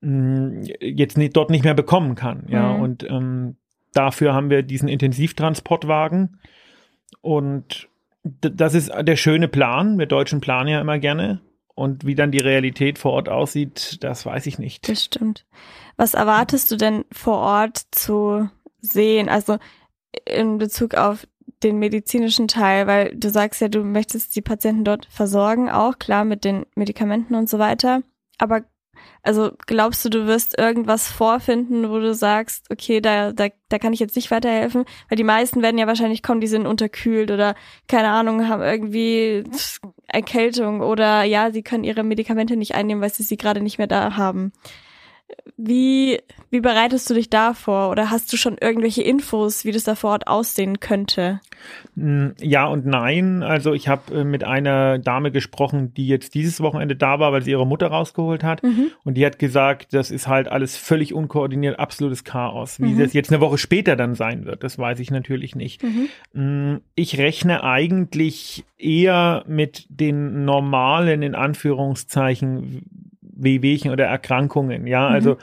mh, 0.00 0.10
mm, 0.10 0.62
jetzt 0.80 1.18
nicht, 1.18 1.36
dort 1.36 1.50
nicht 1.50 1.64
mehr 1.64 1.74
bekommen 1.74 2.14
kann. 2.14 2.46
Ja, 2.48 2.74
mhm. 2.74 2.82
und 2.82 3.04
ähm, 3.04 3.56
dafür 3.92 4.34
haben 4.34 4.48
wir 4.48 4.62
diesen 4.62 4.88
Intensivtransportwagen 4.88 6.38
und 7.20 7.88
das 8.22 8.74
ist 8.74 8.90
der 9.00 9.16
schöne 9.16 9.48
Plan. 9.48 9.98
Wir 9.98 10.06
Deutschen 10.06 10.40
planen 10.40 10.68
ja 10.68 10.80
immer 10.80 10.98
gerne. 10.98 11.40
Und 11.74 12.04
wie 12.04 12.16
dann 12.16 12.32
die 12.32 12.40
Realität 12.40 12.98
vor 12.98 13.12
Ort 13.12 13.28
aussieht, 13.28 14.02
das 14.02 14.26
weiß 14.26 14.46
ich 14.46 14.58
nicht. 14.58 14.88
Das 14.88 15.04
stimmt. 15.04 15.46
Was 15.96 16.14
erwartest 16.14 16.70
du 16.72 16.76
denn 16.76 17.04
vor 17.12 17.38
Ort 17.38 17.82
zu 17.92 18.48
sehen? 18.80 19.28
Also 19.28 19.58
in 20.24 20.58
Bezug 20.58 20.94
auf 20.94 21.26
den 21.62 21.78
medizinischen 21.78 22.48
Teil, 22.48 22.86
weil 22.86 23.14
du 23.14 23.30
sagst 23.30 23.60
ja, 23.60 23.68
du 23.68 23.84
möchtest 23.84 24.34
die 24.34 24.42
Patienten 24.42 24.84
dort 24.84 25.06
versorgen, 25.10 25.70
auch 25.70 25.98
klar 25.98 26.24
mit 26.24 26.44
den 26.44 26.66
Medikamenten 26.74 27.34
und 27.34 27.48
so 27.48 27.58
weiter. 27.58 28.02
Aber 28.38 28.62
also 29.22 29.50
glaubst 29.66 30.04
du, 30.04 30.08
du 30.08 30.26
wirst 30.26 30.58
irgendwas 30.58 31.08
vorfinden, 31.08 31.90
wo 31.90 31.98
du 31.98 32.14
sagst, 32.14 32.66
okay, 32.70 33.00
da, 33.00 33.32
da, 33.32 33.48
da 33.68 33.78
kann 33.78 33.92
ich 33.92 34.00
jetzt 34.00 34.16
nicht 34.16 34.30
weiterhelfen? 34.30 34.84
Weil 35.08 35.16
die 35.16 35.24
meisten 35.24 35.62
werden 35.62 35.78
ja 35.78 35.86
wahrscheinlich 35.86 36.22
kommen, 36.22 36.40
die 36.40 36.46
sind 36.46 36.66
unterkühlt 36.66 37.30
oder 37.30 37.54
keine 37.88 38.08
Ahnung, 38.08 38.48
haben 38.48 38.62
irgendwie 38.62 39.44
Erkältung 40.06 40.80
oder 40.80 41.24
ja, 41.24 41.50
sie 41.50 41.62
können 41.62 41.84
ihre 41.84 42.04
Medikamente 42.04 42.56
nicht 42.56 42.74
einnehmen, 42.74 43.02
weil 43.02 43.12
sie 43.12 43.22
sie 43.22 43.36
gerade 43.36 43.60
nicht 43.60 43.78
mehr 43.78 43.86
da 43.86 44.16
haben. 44.16 44.52
Wie, 45.56 46.20
wie 46.50 46.60
bereitest 46.60 47.10
du 47.10 47.14
dich 47.14 47.30
da 47.30 47.52
vor 47.52 47.90
oder 47.90 48.10
hast 48.10 48.32
du 48.32 48.36
schon 48.36 48.56
irgendwelche 48.58 49.02
Infos, 49.02 49.64
wie 49.64 49.72
das 49.72 49.84
da 49.84 49.96
vor 49.96 50.10
Ort 50.10 50.26
aussehen 50.28 50.78
könnte? 50.78 51.40
Hm, 51.96 52.34
ja 52.40 52.66
und 52.66 52.86
nein. 52.86 53.42
Also 53.42 53.72
ich 53.74 53.88
habe 53.88 54.20
äh, 54.20 54.24
mit 54.24 54.44
einer 54.44 54.98
Dame 54.98 55.32
gesprochen, 55.32 55.92
die 55.94 56.06
jetzt 56.06 56.34
dieses 56.34 56.60
Wochenende 56.60 56.94
da 56.94 57.18
war, 57.18 57.32
weil 57.32 57.42
sie 57.42 57.50
ihre 57.50 57.66
Mutter 57.66 57.88
rausgeholt 57.88 58.44
hat. 58.44 58.62
Mhm. 58.62 58.92
Und 59.04 59.14
die 59.14 59.26
hat 59.26 59.38
gesagt, 59.38 59.94
das 59.94 60.10
ist 60.10 60.28
halt 60.28 60.48
alles 60.48 60.76
völlig 60.76 61.12
unkoordiniert, 61.12 61.78
absolutes 61.78 62.24
Chaos. 62.24 62.80
Wie 62.80 62.92
mhm. 62.92 63.00
das 63.00 63.12
jetzt 63.12 63.30
eine 63.32 63.40
Woche 63.40 63.58
später 63.58 63.96
dann 63.96 64.14
sein 64.14 64.44
wird, 64.44 64.62
das 64.62 64.78
weiß 64.78 65.00
ich 65.00 65.10
natürlich 65.10 65.56
nicht. 65.56 65.82
Mhm. 65.82 66.08
Hm, 66.34 66.80
ich 66.94 67.18
rechne 67.18 67.64
eigentlich 67.64 68.64
eher 68.78 69.44
mit 69.48 69.86
den 69.88 70.44
normalen, 70.44 71.22
in 71.22 71.34
Anführungszeichen, 71.34 73.08
Wehwehchen 73.38 73.90
oder 73.90 74.04
Erkrankungen. 74.04 74.86
Ja, 74.86 75.08
mhm. 75.08 75.14
also 75.14 75.36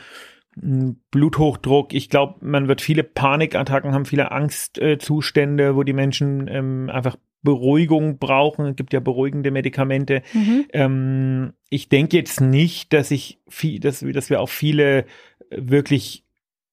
Bluthochdruck. 1.12 1.94
Ich 1.94 2.10
glaube, 2.10 2.46
man 2.46 2.68
wird 2.68 2.82
viele 2.82 3.04
Panikattacken 3.04 3.94
haben, 3.94 4.06
viele 4.06 4.32
Angstzustände, 4.32 5.64
äh, 5.64 5.76
wo 5.76 5.84
die 5.84 5.94
Menschen 5.94 6.48
ähm, 6.48 6.90
einfach 6.90 7.18
Beruhigung 7.42 8.18
brauchen. 8.18 8.68
Es 8.68 8.76
gibt 8.76 8.94
ja 8.94 9.00
beruhigende 9.00 9.52
Medikamente. 9.52 10.22
Mhm. 10.34 10.66
Ähm, 10.74 11.54
ich 11.70 11.90
denke 11.90 12.18
jetzt 12.18 12.42
nicht, 12.42 12.94
dass 12.94 13.12
ich 13.12 13.40
viel, 13.48 13.80
dass, 13.80 14.00
dass 14.00 14.30
wir 14.30 14.42
auf 14.42 14.50
viele 14.50 15.06
wirklich 15.50 16.24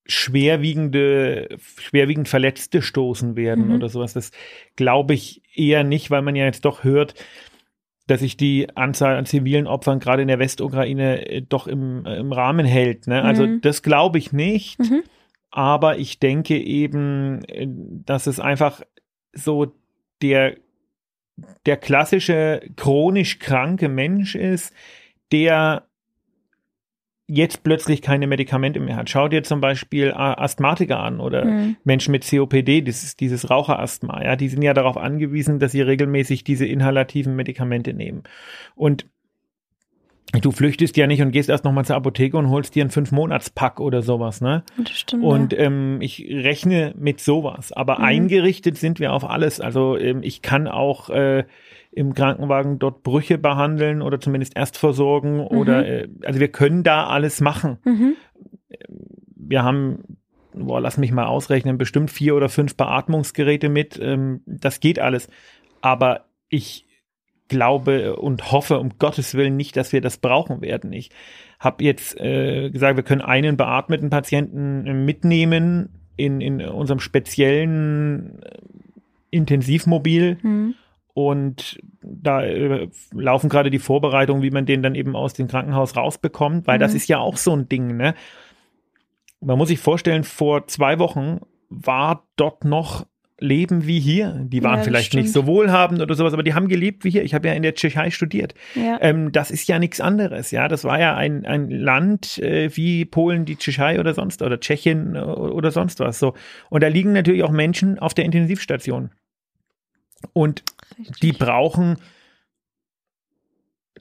schwerwiegende, 0.05 1.57
schwerwiegend 1.59 2.27
Verletzte 2.27 2.81
stoßen 2.81 3.35
werden 3.35 3.67
mhm. 3.67 3.75
oder 3.75 3.89
sowas. 3.89 4.13
Das 4.13 4.31
glaube 4.75 5.13
ich 5.13 5.41
eher 5.55 5.83
nicht, 5.83 6.11
weil 6.11 6.21
man 6.21 6.35
ja 6.35 6.45
jetzt 6.45 6.65
doch 6.65 6.83
hört, 6.83 7.15
dass 8.07 8.19
sich 8.19 8.35
die 8.35 8.67
Anzahl 8.75 9.15
an 9.15 9.25
zivilen 9.25 9.67
Opfern 9.67 9.99
gerade 9.99 10.21
in 10.21 10.27
der 10.27 10.39
Westukraine 10.39 11.25
äh, 11.29 11.41
doch 11.41 11.67
im, 11.67 12.05
äh, 12.05 12.17
im 12.17 12.31
Rahmen 12.31 12.65
hält. 12.65 13.07
Ne? 13.07 13.21
Also 13.21 13.47
mhm. 13.47 13.61
das 13.61 13.81
glaube 13.81 14.17
ich 14.17 14.33
nicht. 14.33 14.79
Mhm. 14.79 15.03
Aber 15.51 15.97
ich 15.97 16.19
denke 16.19 16.57
eben, 16.57 17.43
äh, 17.45 17.67
dass 17.67 18.27
es 18.27 18.39
einfach 18.39 18.81
so 19.33 19.73
der, 20.21 20.57
der 21.65 21.77
klassische 21.77 22.61
chronisch 22.75 23.39
kranke 23.39 23.87
Mensch 23.87 24.35
ist, 24.35 24.73
der 25.31 25.87
jetzt 27.27 27.63
plötzlich 27.63 28.01
keine 28.01 28.27
Medikamente 28.27 28.79
mehr 28.79 28.97
hat. 28.97 29.09
Schau 29.09 29.27
dir 29.27 29.43
zum 29.43 29.61
Beispiel 29.61 30.11
Asthmatiker 30.13 30.99
an 30.99 31.19
oder 31.19 31.45
mhm. 31.45 31.77
Menschen 31.83 32.11
mit 32.11 32.29
COPD, 32.29 32.81
das 32.81 33.03
ist 33.03 33.21
dieses 33.21 33.49
Raucherasthma, 33.49 34.23
ja, 34.23 34.35
die 34.35 34.49
sind 34.49 34.61
ja 34.61 34.73
darauf 34.73 34.97
angewiesen, 34.97 35.59
dass 35.59 35.71
sie 35.71 35.81
regelmäßig 35.81 36.43
diese 36.43 36.65
inhalativen 36.65 37.35
Medikamente 37.35 37.93
nehmen. 37.93 38.23
Und 38.75 39.05
du 40.41 40.51
flüchtest 40.51 40.97
ja 40.97 41.07
nicht 41.07 41.21
und 41.21 41.31
gehst 41.31 41.49
erst 41.49 41.63
nochmal 41.63 41.85
zur 41.85 41.95
Apotheke 41.95 42.37
und 42.37 42.49
holst 42.49 42.75
dir 42.75 42.83
einen 42.83 42.89
Fünf-Monats-Pack 42.89 43.79
oder 43.79 44.01
sowas, 44.01 44.41
ne? 44.41 44.63
Das 44.77 44.97
stimmt. 44.97 45.23
Und 45.23 45.57
ähm, 45.57 45.99
ich 46.01 46.25
rechne 46.29 46.93
mit 46.97 47.19
sowas. 47.19 47.71
Aber 47.71 47.99
mhm. 47.99 48.05
eingerichtet 48.05 48.77
sind 48.77 48.99
wir 48.99 49.13
auf 49.13 49.29
alles. 49.29 49.61
Also 49.61 49.97
ähm, 49.97 50.21
ich 50.23 50.41
kann 50.41 50.67
auch 50.67 51.09
äh, 51.09 51.45
im 51.95 52.13
Krankenwagen 52.13 52.79
dort 52.79 53.03
Brüche 53.03 53.37
behandeln 53.37 54.01
oder 54.01 54.19
zumindest 54.19 54.55
erst 54.55 54.77
versorgen 54.77 55.35
mhm. 55.37 55.47
oder 55.47 55.85
äh, 55.85 56.07
also 56.23 56.39
wir 56.39 56.49
können 56.49 56.83
da 56.83 57.07
alles 57.07 57.41
machen. 57.41 57.77
Mhm. 57.85 58.15
Wir 59.35 59.63
haben, 59.63 60.17
boah, 60.53 60.81
lass 60.81 60.97
mich 60.97 61.11
mal 61.11 61.25
ausrechnen, 61.25 61.77
bestimmt 61.77 62.11
vier 62.11 62.35
oder 62.35 62.49
fünf 62.49 62.75
Beatmungsgeräte 62.75 63.69
mit. 63.69 63.99
Ähm, 64.01 64.41
das 64.45 64.79
geht 64.79 64.99
alles. 64.99 65.27
Aber 65.81 66.25
ich 66.49 66.87
glaube 67.49 68.15
und 68.15 68.51
hoffe 68.51 68.79
um 68.79 68.97
Gottes 68.97 69.35
Willen 69.35 69.55
nicht, 69.55 69.77
dass 69.77 69.93
wir 69.93 70.01
das 70.01 70.17
brauchen 70.17 70.61
werden. 70.61 70.93
Ich 70.93 71.11
habe 71.59 71.83
jetzt 71.83 72.19
äh, 72.19 72.69
gesagt, 72.71 72.95
wir 72.95 73.03
können 73.03 73.21
einen 73.21 73.57
beatmeten 73.57 74.09
Patienten 74.09 75.05
mitnehmen 75.05 75.89
in, 76.15 76.41
in 76.41 76.61
unserem 76.61 76.99
speziellen 76.99 78.41
äh, 78.41 78.57
Intensivmobil. 79.29 80.37
Mhm 80.41 80.75
und 81.13 81.79
da 82.01 82.43
äh, 82.43 82.89
laufen 83.11 83.49
gerade 83.49 83.69
die 83.69 83.79
Vorbereitungen, 83.79 84.41
wie 84.41 84.51
man 84.51 84.65
den 84.65 84.81
dann 84.81 84.95
eben 84.95 85.15
aus 85.15 85.33
dem 85.33 85.47
Krankenhaus 85.47 85.95
rausbekommt, 85.95 86.67
weil 86.67 86.77
mhm. 86.77 86.81
das 86.81 86.93
ist 86.93 87.07
ja 87.07 87.19
auch 87.19 87.37
so 87.37 87.55
ein 87.55 87.69
Ding, 87.69 87.97
ne? 87.97 88.15
Man 89.39 89.57
muss 89.57 89.67
sich 89.67 89.79
vorstellen, 89.79 90.23
vor 90.23 90.67
zwei 90.67 90.99
Wochen 90.99 91.41
war 91.69 92.25
dort 92.37 92.63
noch 92.63 93.05
Leben 93.39 93.85
wie 93.87 93.99
hier. 93.99 94.45
Die 94.47 94.63
waren 94.63 94.77
ja, 94.77 94.83
vielleicht 94.83 95.07
stimmt. 95.07 95.23
nicht 95.23 95.33
so 95.33 95.45
wohlhabend 95.45 96.01
oder 96.01 96.15
sowas, 96.15 96.33
aber 96.33 96.43
die 96.43 96.53
haben 96.53 96.69
gelebt 96.69 97.03
wie 97.03 97.09
hier. 97.09 97.23
Ich 97.23 97.33
habe 97.33 97.49
ja 97.49 97.53
in 97.53 97.61
der 97.61 97.75
Tschechei 97.75 98.09
studiert. 98.09 98.53
Ja. 98.73 98.99
Ähm, 99.01 99.33
das 99.33 99.51
ist 99.51 99.67
ja 99.67 99.79
nichts 99.79 99.99
anderes, 99.99 100.51
ja. 100.51 100.67
Das 100.69 100.85
war 100.85 100.99
ja 100.99 101.15
ein, 101.15 101.45
ein 101.45 101.69
Land 101.69 102.37
äh, 102.37 102.75
wie 102.75 103.03
Polen, 103.03 103.43
die 103.43 103.57
Tschechei 103.57 103.99
oder 103.99 104.13
sonst 104.13 104.41
oder 104.41 104.59
Tschechien 104.59 105.15
äh, 105.15 105.19
oder 105.19 105.71
sonst 105.71 105.99
was 105.99 106.19
so. 106.19 106.35
Und 106.69 106.83
da 106.83 106.87
liegen 106.87 107.11
natürlich 107.11 107.43
auch 107.43 107.51
Menschen 107.51 107.99
auf 107.99 108.13
der 108.13 108.25
Intensivstation. 108.25 109.11
Und. 110.31 110.63
Die 111.21 111.33
brauchen 111.33 111.97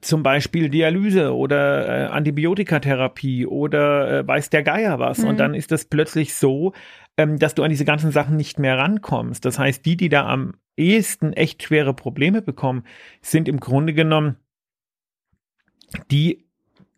zum 0.02 0.25
Beispiel 0.25 0.68
Dialyse 0.68 1.34
oder 1.34 1.88
äh, 1.88 2.06
Antibiotikatherapie 2.06 3.46
oder 3.46 4.18
äh, 4.18 4.26
weiß 4.26 4.50
der 4.50 4.64
Geier 4.64 4.99
was. 4.99 5.18
Mhm. 5.18 5.28
Und 5.28 5.40
dann 5.40 5.54
ist 5.54 5.70
das 5.70 5.84
plötzlich 5.84 6.34
so, 6.34 6.72
ähm, 7.16 7.38
dass 7.38 7.54
du 7.54 7.62
an 7.62 7.70
diese 7.70 7.84
ganzen 7.84 8.11
Sachen 8.11 8.37
nicht 8.37 8.58
mehr 8.58 8.76
rankommst. 8.76 9.44
Das 9.44 9.58
heißt, 9.58 9.87
die, 9.87 9.96
die 9.96 10.08
da 10.08 10.26
am 10.26 10.54
ehesten 10.76 11.32
echt 11.32 11.62
schwere 11.62 11.94
Probleme 11.94 12.42
bekommen, 12.42 12.82
sind 13.20 13.49
im 13.49 13.61
Grunde 13.61 13.94
genommen 13.94 14.37
die, 16.11 16.46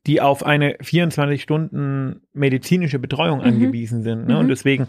die 0.07 0.23
auf 0.23 0.45
eine 0.45 0.77
24 0.81 1.43
Stunden 1.43 2.23
medizinische 2.33 2.99
Betreuung 2.99 3.41
mhm. 3.41 3.45
angewiesen 3.45 4.03
sind. 4.03 4.27
Ne? 4.27 4.35
Mhm. 4.35 4.41
Und 4.41 4.49
deswegen 4.49 4.87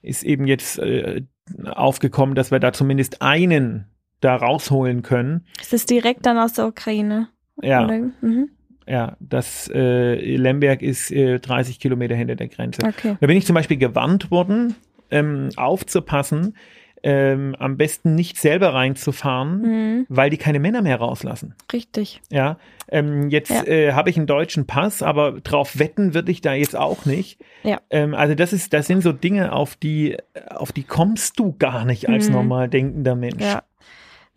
ist 0.00 0.22
eben 0.22 0.46
jetzt 0.46 0.78
äh, 0.78 1.22
aufgekommen, 1.66 2.34
dass 2.34 2.50
wir 2.50 2.60
da 2.60 2.72
zumindest 2.72 3.20
einen 3.20 3.88
da 4.20 4.36
rausholen 4.36 5.02
können. 5.02 5.44
Ist 5.60 5.72
das 5.72 5.86
direkt 5.86 6.26
dann 6.26 6.38
aus 6.38 6.54
der 6.54 6.66
Ukraine? 6.66 7.28
Ja. 7.62 7.86
Mhm. 7.86 8.50
Ja, 8.86 9.16
das 9.20 9.70
äh, 9.74 10.14
Lemberg 10.36 10.80
ist 10.80 11.10
äh, 11.10 11.38
30 11.38 11.78
Kilometer 11.78 12.14
hinter 12.14 12.36
der 12.36 12.48
Grenze. 12.48 12.82
Okay. 12.86 13.16
Da 13.20 13.26
bin 13.26 13.36
ich 13.36 13.44
zum 13.44 13.54
Beispiel 13.54 13.76
gewarnt 13.76 14.30
worden, 14.30 14.76
ähm, 15.10 15.50
aufzupassen, 15.56 16.54
ähm, 17.02 17.54
am 17.58 17.76
besten 17.76 18.14
nicht 18.14 18.38
selber 18.38 18.74
reinzufahren, 18.74 19.60
mhm. 19.60 20.06
weil 20.08 20.30
die 20.30 20.36
keine 20.38 20.58
Männer 20.58 20.82
mehr 20.82 20.96
rauslassen. 20.96 21.54
Richtig. 21.72 22.22
Ja, 22.30 22.58
ähm, 22.88 23.28
jetzt 23.28 23.50
ja. 23.50 23.64
äh, 23.64 23.92
habe 23.92 24.10
ich 24.10 24.16
einen 24.16 24.26
deutschen 24.26 24.66
Pass, 24.66 25.02
aber 25.02 25.32
drauf 25.32 25.78
wetten 25.78 26.14
würde 26.14 26.32
ich 26.32 26.40
da 26.40 26.54
jetzt 26.54 26.74
auch 26.74 27.04
nicht. 27.04 27.40
Ja. 27.62 27.80
Ähm, 27.90 28.14
also 28.14 28.34
das 28.34 28.52
ist, 28.52 28.72
das 28.72 28.86
sind 28.86 29.02
so 29.02 29.12
Dinge, 29.12 29.52
auf 29.52 29.76
die, 29.76 30.16
auf 30.48 30.72
die 30.72 30.84
kommst 30.84 31.38
du 31.38 31.54
gar 31.58 31.84
nicht 31.84 32.08
als 32.08 32.28
mhm. 32.28 32.34
normal 32.34 32.68
denkender 32.68 33.14
Mensch. 33.14 33.44
Ja. 33.44 33.62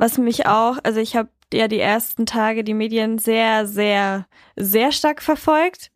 Was 0.01 0.17
mich 0.17 0.47
auch, 0.47 0.79
also 0.81 0.99
ich 0.99 1.15
habe 1.15 1.29
ja 1.53 1.67
die 1.67 1.79
ersten 1.79 2.25
Tage 2.25 2.63
die 2.63 2.73
Medien 2.73 3.19
sehr, 3.19 3.67
sehr, 3.67 4.25
sehr 4.55 4.91
stark 4.91 5.21
verfolgt. 5.21 5.91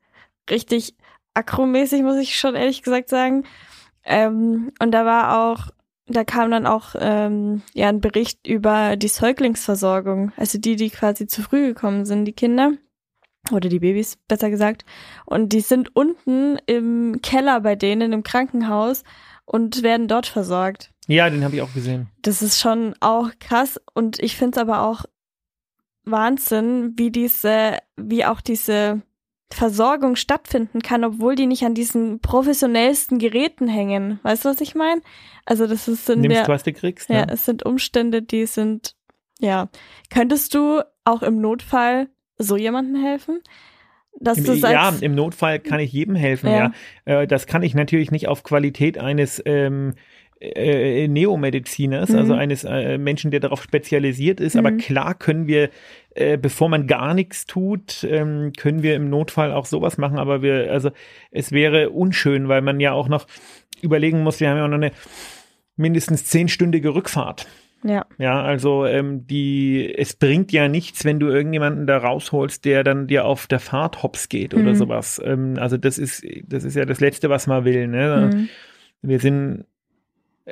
Richtig 0.48 0.96
akromäßig, 1.34 2.04
muss 2.04 2.18
ich 2.18 2.36
schon 2.36 2.54
ehrlich 2.54 2.84
gesagt 2.84 3.10
sagen. 3.10 3.46
Ähm, 4.04 4.72
und 4.80 4.92
da 4.92 5.06
war 5.06 5.40
auch, 5.40 5.72
da 6.06 6.24
kam 6.24 6.52
dann 6.52 6.68
auch 6.68 6.94
ähm, 7.00 7.64
ja 7.74 7.90
ein 7.90 8.00
Bericht 8.00 8.46
über 8.46 8.96
die 8.96 9.08
Säuglingsversorgung, 9.08 10.32
also 10.38 10.60
die, 10.60 10.76
die 10.76 10.92
quasi 10.92 11.26
zu 11.26 11.42
früh 11.42 11.66
gekommen 11.66 12.06
sind, 12.06 12.26
die 12.26 12.34
Kinder 12.34 12.74
oder 13.52 13.70
die 13.70 13.80
Babys, 13.80 14.20
besser 14.28 14.52
gesagt. 14.52 14.86
Und 15.26 15.52
die 15.52 15.62
sind 15.62 15.96
unten 15.96 16.60
im 16.68 17.22
Keller 17.24 17.60
bei 17.62 17.76
denen 17.76 18.14
im 18.14 18.22
Krankenhaus 18.22 19.04
und 19.46 19.82
werden 19.82 20.08
dort 20.08 20.28
versorgt. 20.28 20.92
Ja, 21.08 21.30
den 21.30 21.44
habe 21.44 21.56
ich 21.56 21.62
auch 21.62 21.74
gesehen. 21.74 22.08
Das 22.22 22.42
ist 22.42 22.60
schon 22.60 22.96
auch 23.00 23.30
krass 23.40 23.80
und 23.94 24.20
ich 24.20 24.36
finde 24.36 24.58
es 24.58 24.62
aber 24.62 24.82
auch 24.82 25.06
Wahnsinn, 26.04 26.94
wie 26.96 27.12
diese, 27.12 27.78
wie 27.96 28.26
auch 28.26 28.42
diese 28.42 29.02
Versorgung 29.52 30.16
stattfinden 30.16 30.82
kann, 30.82 31.04
obwohl 31.04 31.36
die 31.36 31.46
nicht 31.46 31.64
an 31.64 31.76
diesen 31.76 32.20
professionellsten 32.20 33.20
Geräten 33.20 33.68
hängen. 33.68 34.20
Weißt 34.24 34.46
du, 34.46 34.50
was 34.50 34.62
ich 34.62 34.76
meine? 34.76 35.02
Also 35.46 35.68
das 35.68 35.88
ist 35.88 36.06
sind 36.08 36.22
Nimmst, 36.22 36.48
was 36.48 36.64
du 36.64 36.74
kriegst. 36.74 37.10
Ne? 37.10 37.18
Ja, 37.18 37.26
es 37.30 37.46
sind 37.46 37.64
Umstände, 37.66 38.22
die 38.22 38.46
sind 38.46 38.96
ja. 39.40 39.70
Könntest 40.10 40.54
du 40.54 40.82
auch 41.04 41.22
im 41.22 41.42
Notfall 41.42 42.08
so 42.38 42.58
jemandem 42.58 43.02
helfen? 43.02 43.42
Dass 44.18 44.38
Im, 44.38 44.46
du 44.46 44.56
sagst, 44.56 45.02
ja, 45.02 45.06
im 45.06 45.14
Notfall 45.14 45.60
kann 45.60 45.82
ich 45.82 45.92
jedem 45.92 46.16
helfen, 46.16 46.50
ja. 46.50 46.72
ja. 47.06 47.22
Äh, 47.22 47.28
das 47.28 47.48
kann 47.48 47.64
ich 47.64 47.76
natürlich 47.76 48.12
nicht 48.12 48.30
auf 48.30 48.44
Qualität 48.44 48.98
eines 48.98 49.44
ähm, 49.46 49.94
äh, 50.40 51.08
Neomediziners, 51.08 52.10
Mhm. 52.10 52.16
also 52.18 52.34
eines 52.34 52.64
äh, 52.64 52.98
Menschen, 52.98 53.32
der 53.32 53.40
darauf 53.40 53.64
spezialisiert 53.64 54.40
ist. 54.40 54.56
Aber 54.58 54.72
Mhm. 54.72 54.78
klar 54.78 55.16
können 55.16 55.48
wir, 55.48 55.70
äh, 56.14 56.38
bevor 56.38 56.70
man 56.70 56.88
gar 56.88 57.14
nichts 57.14 57.46
tut, 57.46 58.06
ähm, 58.10 58.52
können 58.58 58.84
wir 58.84 58.96
im 58.96 59.10
Notfall 59.10 59.52
auch 59.52 59.66
sowas 59.66 59.98
machen. 59.98 60.18
Aber 60.20 60.42
wir, 60.42 60.72
also 60.72 60.92
es 61.32 61.52
wäre 61.52 61.90
unschön, 61.90 62.48
weil 62.48 62.62
man 62.62 62.80
ja 62.80 62.92
auch 62.94 63.08
noch 63.08 63.28
überlegen 63.82 64.24
muss, 64.24 64.40
wir 64.40 64.50
haben 64.50 64.58
ja 64.58 64.66
auch 64.66 64.70
noch 64.70 64.76
eine 64.76 64.92
mindestens 65.76 66.26
zehnstündige 66.26 66.94
Rückfahrt. 66.96 67.48
Ja. 67.84 68.06
Ja, 68.18 68.42
also 68.42 68.86
ähm, 68.86 69.28
die, 69.28 69.94
es 69.96 70.16
bringt 70.16 70.52
ja 70.52 70.68
nichts, 70.68 71.06
wenn 71.06 71.20
du 71.20 71.28
irgendjemanden 71.28 71.86
da 71.86 71.98
rausholst, 71.98 72.66
der 72.66 72.84
dann 72.84 73.06
dir 73.08 73.26
auf 73.26 73.46
der 73.46 73.60
Fahrt 73.60 74.02
hops 74.02 74.28
geht 74.28 74.54
oder 74.56 74.72
Mhm. 74.72 74.76
sowas. 74.76 75.22
Ähm, 75.24 75.56
also 75.60 75.78
das 75.78 75.98
ist, 76.00 76.26
das 76.48 76.64
ist 76.64 76.76
ja 76.76 76.86
das 76.86 77.00
Letzte, 77.00 77.30
was 77.30 77.46
man 77.46 77.64
will. 77.64 77.88
Ne? 77.88 78.32
Mhm. 78.34 78.50
Wir 79.04 79.20
sind, 79.20 79.66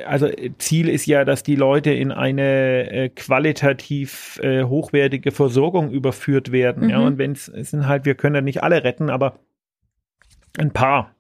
also 0.06 0.28
Ziel 0.58 0.90
ist 0.90 1.06
ja, 1.06 1.24
dass 1.24 1.44
die 1.44 1.56
Leute 1.56 1.92
in 1.92 2.12
eine 2.12 2.92
äh, 2.92 3.10
qualitativ 3.10 4.40
äh, 4.42 4.64
hochwertige 4.64 5.32
Versorgung 5.32 5.92
überführt 5.92 6.52
werden. 6.52 6.90
Ja, 6.90 7.00
Mhm. 7.00 7.06
und 7.06 7.18
wenn 7.18 7.32
es 7.34 7.48
es 7.48 7.72
sind 7.72 7.88
halt, 7.88 8.06
wir 8.06 8.16
können 8.16 8.36
ja 8.36 8.42
nicht 8.42 8.64
alle 8.64 8.84
retten, 8.84 9.10
aber 9.10 9.40
ein 10.58 10.72
paar. 10.72 11.12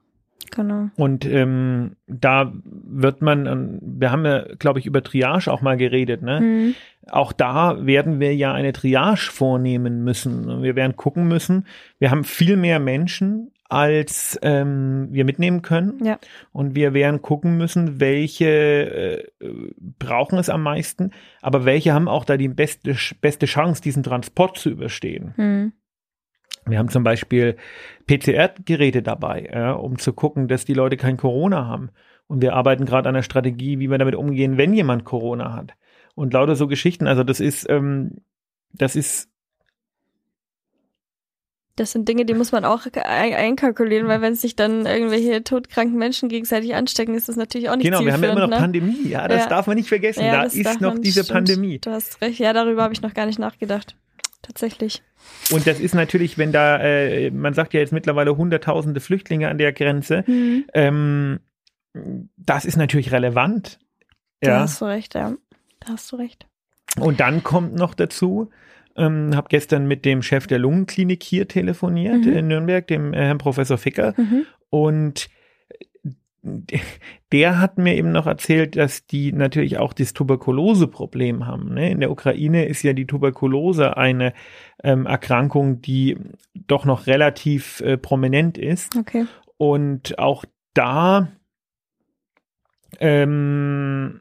Genau. 0.56 0.90
Und 0.98 1.26
ähm, 1.26 1.96
da 2.08 2.52
wird 2.64 3.22
man, 3.24 3.46
ähm, 3.48 3.80
wir 3.82 4.12
haben 4.12 4.26
ja, 4.26 4.44
glaube 4.60 4.80
ich, 4.80 4.86
über 4.86 5.02
Triage 5.02 5.52
auch 5.52 5.62
mal 5.62 5.78
geredet, 5.78 6.22
ne? 6.22 6.42
Mhm. 6.42 6.76
Auch 7.10 7.34
da 7.34 7.86
werden 7.86 8.20
wir 8.20 8.36
ja 8.36 8.54
eine 8.54 8.72
Triage 8.72 9.30
vornehmen 9.32 10.04
müssen. 10.04 10.62
Wir 10.62 10.76
werden 10.76 10.96
gucken 10.96 11.28
müssen. 11.28 11.66
Wir 12.00 12.12
haben 12.12 12.24
viel 12.24 12.56
mehr 12.56 12.80
Menschen, 12.80 13.52
als 13.74 14.38
ähm, 14.44 15.08
wir 15.10 15.26
mitnehmen 15.26 15.64
können. 15.64 16.06
Ja. 16.06 16.20
Und 16.52 16.76
wir 16.76 16.94
werden 16.94 17.24
gucken 17.24 17.58
müssen, 17.58 18.00
welche 18.00 18.46
äh, 18.46 19.28
brauchen 19.80 20.38
es 20.38 20.50
am 20.50 20.62
meisten, 20.62 21.12
aber 21.42 21.66
welche 21.66 21.94
haben 21.94 22.08
auch 22.08 22.24
da 22.24 22.38
die 22.38 22.50
beste, 22.50 22.96
beste 23.20 23.48
Chance, 23.48 23.82
diesen 23.82 24.04
Transport 24.04 24.60
zu 24.60 24.70
überstehen. 24.70 25.34
Mhm. 25.38 25.74
Wir 26.66 26.78
haben 26.78 26.90
zum 26.90 27.04
Beispiel 27.04 27.58
PCR-Geräte 28.06 29.02
dabei, 29.02 29.50
ja, 29.52 29.72
um 29.72 29.98
zu 29.98 30.14
gucken, 30.14 30.48
dass 30.48 30.66
die 30.66 30.76
Leute 30.76 30.96
kein 30.96 31.18
Corona 31.18 31.66
haben. 31.66 31.90
Und 32.28 32.42
wir 32.42 32.54
arbeiten 32.54 32.86
gerade 32.86 33.10
an 33.10 33.16
der 33.16 33.24
Strategie, 33.24 33.80
wie 33.80 33.90
wir 33.90 33.98
damit 33.98 34.16
umgehen, 34.16 34.58
wenn 34.58 34.74
jemand 34.74 35.04
Corona 35.04 35.54
hat. 35.54 35.74
Und 36.16 36.32
lauter 36.32 36.56
so 36.56 36.68
Geschichten. 36.68 37.08
Also 37.08 37.24
das 37.24 37.40
ist, 37.40 37.68
ähm, 37.70 38.22
das 38.72 38.96
ist 38.96 39.33
Das 41.76 41.92
sind 41.92 42.08
Dinge, 42.08 42.24
die 42.26 42.36
muss 42.36 42.52
man 42.52 42.66
auch 42.66 42.86
ein 42.86 43.34
einkalkulieren, 43.34 44.08
weil 44.08 44.22
wenn 44.22 44.36
sich 44.36 44.56
dann 44.56 44.86
irgendwelche 44.86 45.44
todkranken 45.44 45.98
Menschen 45.98 46.30
gegenseitig 46.30 46.76
anstecken, 46.76 47.16
ist 47.16 47.30
das 47.30 47.36
natürlich 47.36 47.70
auch 47.70 47.76
nicht 47.76 47.86
genau. 47.86 48.06
Wir 48.06 48.14
haben 48.14 48.22
ja 48.24 48.32
immer 48.32 48.42
noch 48.42 48.48
ne? 48.50 48.58
Pandemie. 48.58 49.08
Ja, 49.08 49.28
das 49.28 49.44
Ja. 49.46 49.50
darf 49.50 49.66
man 49.66 49.78
nicht 49.78 49.90
vergessen. 49.90 50.24
Ja, 50.24 50.34
da 50.34 50.44
ist 50.44 50.82
noch 50.82 51.00
diese 51.00 51.24
stimmt. 51.24 51.34
Pandemie. 51.34 51.80
Du 51.80 51.90
hast 51.90 52.22
recht. 52.22 52.38
Ja, 52.40 52.54
darüber 52.54 52.84
habe 52.84 52.94
ich 52.94 53.02
noch 53.02 53.16
gar 53.16 53.26
nicht 53.26 53.40
nachgedacht. 53.40 53.96
Tatsächlich. 54.44 55.02
Und 55.52 55.66
das 55.66 55.80
ist 55.80 55.96
natürlich, 55.96 56.38
wenn 56.38 56.52
da, 56.52 56.78
äh, 56.80 57.32
man 57.32 57.54
sagt 57.56 57.74
ja 57.74 57.80
jetzt 57.80 57.94
mittlerweile 57.94 58.38
hunderttausende 58.38 59.00
Flüchtlinge 59.00 59.48
an 59.50 59.58
der 59.58 59.74
Grenze. 59.74 60.24
Mhm. 60.28 60.66
Ähm, 60.74 61.40
das 62.38 62.66
ist 62.66 62.76
natürlich 62.76 63.12
relevant. 63.12 63.80
Da 64.42 64.50
Ja. 64.52 64.60
hast 64.60 64.80
du 64.82 64.86
recht, 64.86 65.16
ja. 65.16 65.34
Da 65.80 65.94
hast 65.94 66.12
du 66.12 66.18
recht. 66.18 66.46
Und 67.00 67.20
dann 67.20 67.42
kommt 67.44 67.74
noch 67.74 67.94
dazu, 67.96 68.52
ähm, 68.96 69.36
habe 69.36 69.48
gestern 69.50 69.88
mit 69.88 70.06
dem 70.06 70.22
Chef 70.22 70.48
der 70.48 70.60
Lungenklinik 70.60 71.24
hier 71.24 71.48
telefoniert 71.48 72.26
Mhm. 72.26 72.34
in 72.34 72.48
Nürnberg, 72.48 72.88
dem 72.88 73.14
äh, 73.14 73.18
Herrn 73.18 73.38
Professor 73.38 73.78
Ficker. 73.78 74.14
Mhm. 74.18 74.46
Und 74.70 75.30
der 77.32 77.60
hat 77.60 77.78
mir 77.78 77.96
eben 77.96 78.12
noch 78.12 78.28
erzählt, 78.28 78.76
dass 78.76 79.06
die 79.08 79.32
natürlich 79.32 79.78
auch 79.78 79.94
das 79.94 80.12
Tuberkulose-Problem 80.14 81.48
haben. 81.48 81.74
Ne? 81.74 81.92
In 81.92 82.02
der 82.02 82.12
Ukraine 82.12 82.66
ist 82.66 82.84
ja 82.84 82.92
die 82.92 83.08
Tuberkulose 83.08 83.96
eine 83.96 84.34
ähm, 84.84 85.06
Erkrankung, 85.06 85.82
die 85.82 86.18
doch 86.54 86.84
noch 86.84 87.08
relativ 87.08 87.80
äh, 87.80 87.98
prominent 87.98 88.58
ist. 88.58 88.98
Okay. 88.98 89.26
Und 89.56 90.20
auch 90.20 90.44
da 90.74 91.30
ähm, 93.00 94.20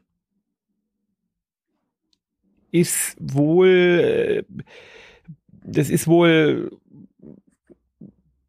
ist 2.73 3.15
wohl, 3.21 3.67
äh, 3.69 4.43
das 5.63 5.89
ist 5.89 6.07
wohl, 6.07 6.71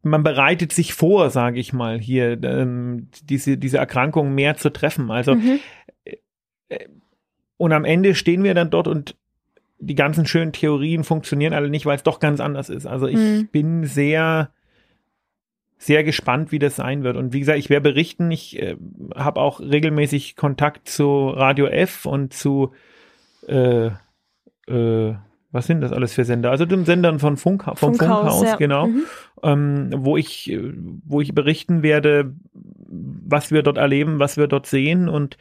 man 0.01 0.23
bereitet 0.23 0.73
sich 0.73 0.93
vor, 0.93 1.29
sage 1.29 1.59
ich 1.59 1.71
mal, 1.73 1.99
hier 1.99 2.43
ähm, 2.43 3.07
diese, 3.23 3.57
diese 3.57 3.77
Erkrankung 3.77 4.35
mehr 4.35 4.57
zu 4.57 4.69
treffen. 4.71 5.11
Also 5.11 5.35
Mhm. 5.35 5.59
und 7.57 7.71
am 7.71 7.85
Ende 7.85 8.15
stehen 8.15 8.43
wir 8.43 8.53
dann 8.53 8.69
dort 8.71 8.87
und 8.87 9.15
die 9.79 9.95
ganzen 9.95 10.25
schönen 10.25 10.51
Theorien 10.51 11.03
funktionieren 11.03 11.53
alle 11.53 11.69
nicht, 11.69 11.85
weil 11.85 11.95
es 11.97 12.03
doch 12.03 12.19
ganz 12.19 12.39
anders 12.39 12.69
ist. 12.69 12.85
Also 12.87 13.07
ich 13.07 13.17
Mhm. 13.17 13.47
bin 13.51 13.83
sehr, 13.83 14.49
sehr 15.77 16.03
gespannt, 16.03 16.51
wie 16.51 16.59
das 16.59 16.75
sein 16.77 17.03
wird. 17.03 17.17
Und 17.17 17.33
wie 17.33 17.39
gesagt, 17.41 17.59
ich 17.59 17.69
werde 17.69 17.89
berichten. 17.91 18.31
Ich 18.31 18.59
äh, 18.59 18.75
habe 19.13 19.39
auch 19.41 19.59
regelmäßig 19.59 20.35
Kontakt 20.35 20.87
zu 20.89 21.29
Radio 21.29 21.67
F 21.67 22.05
und 22.05 22.33
zu 22.33 22.71
äh, 23.47 23.91
äh, 24.67 25.13
was 25.51 25.67
sind 25.67 25.79
das 25.81 25.93
alles 25.93 26.13
für 26.13 26.25
Sender? 26.25 26.51
Also 26.51 26.65
den 26.65 26.83
Sendern 26.85 27.19
von 27.19 27.37
Funk, 27.37 27.63
vom 27.63 27.75
Funkhaus, 27.77 28.19
Funkhaus, 28.19 28.43
ja. 28.43 28.55
genau 28.57 28.87
Mhm. 28.87 29.03
ähm, 29.43 29.89
wo 29.97 30.17
ich, 30.17 30.57
wo 31.05 31.21
ich 31.21 31.33
berichten 31.33 31.81
werde, 31.81 32.33
was 32.53 33.51
wir 33.51 33.63
dort 33.63 33.77
erleben, 33.77 34.19
was 34.19 34.35
wir 34.35 34.47
dort 34.47 34.65
sehen 34.65 35.07
und, 35.07 35.37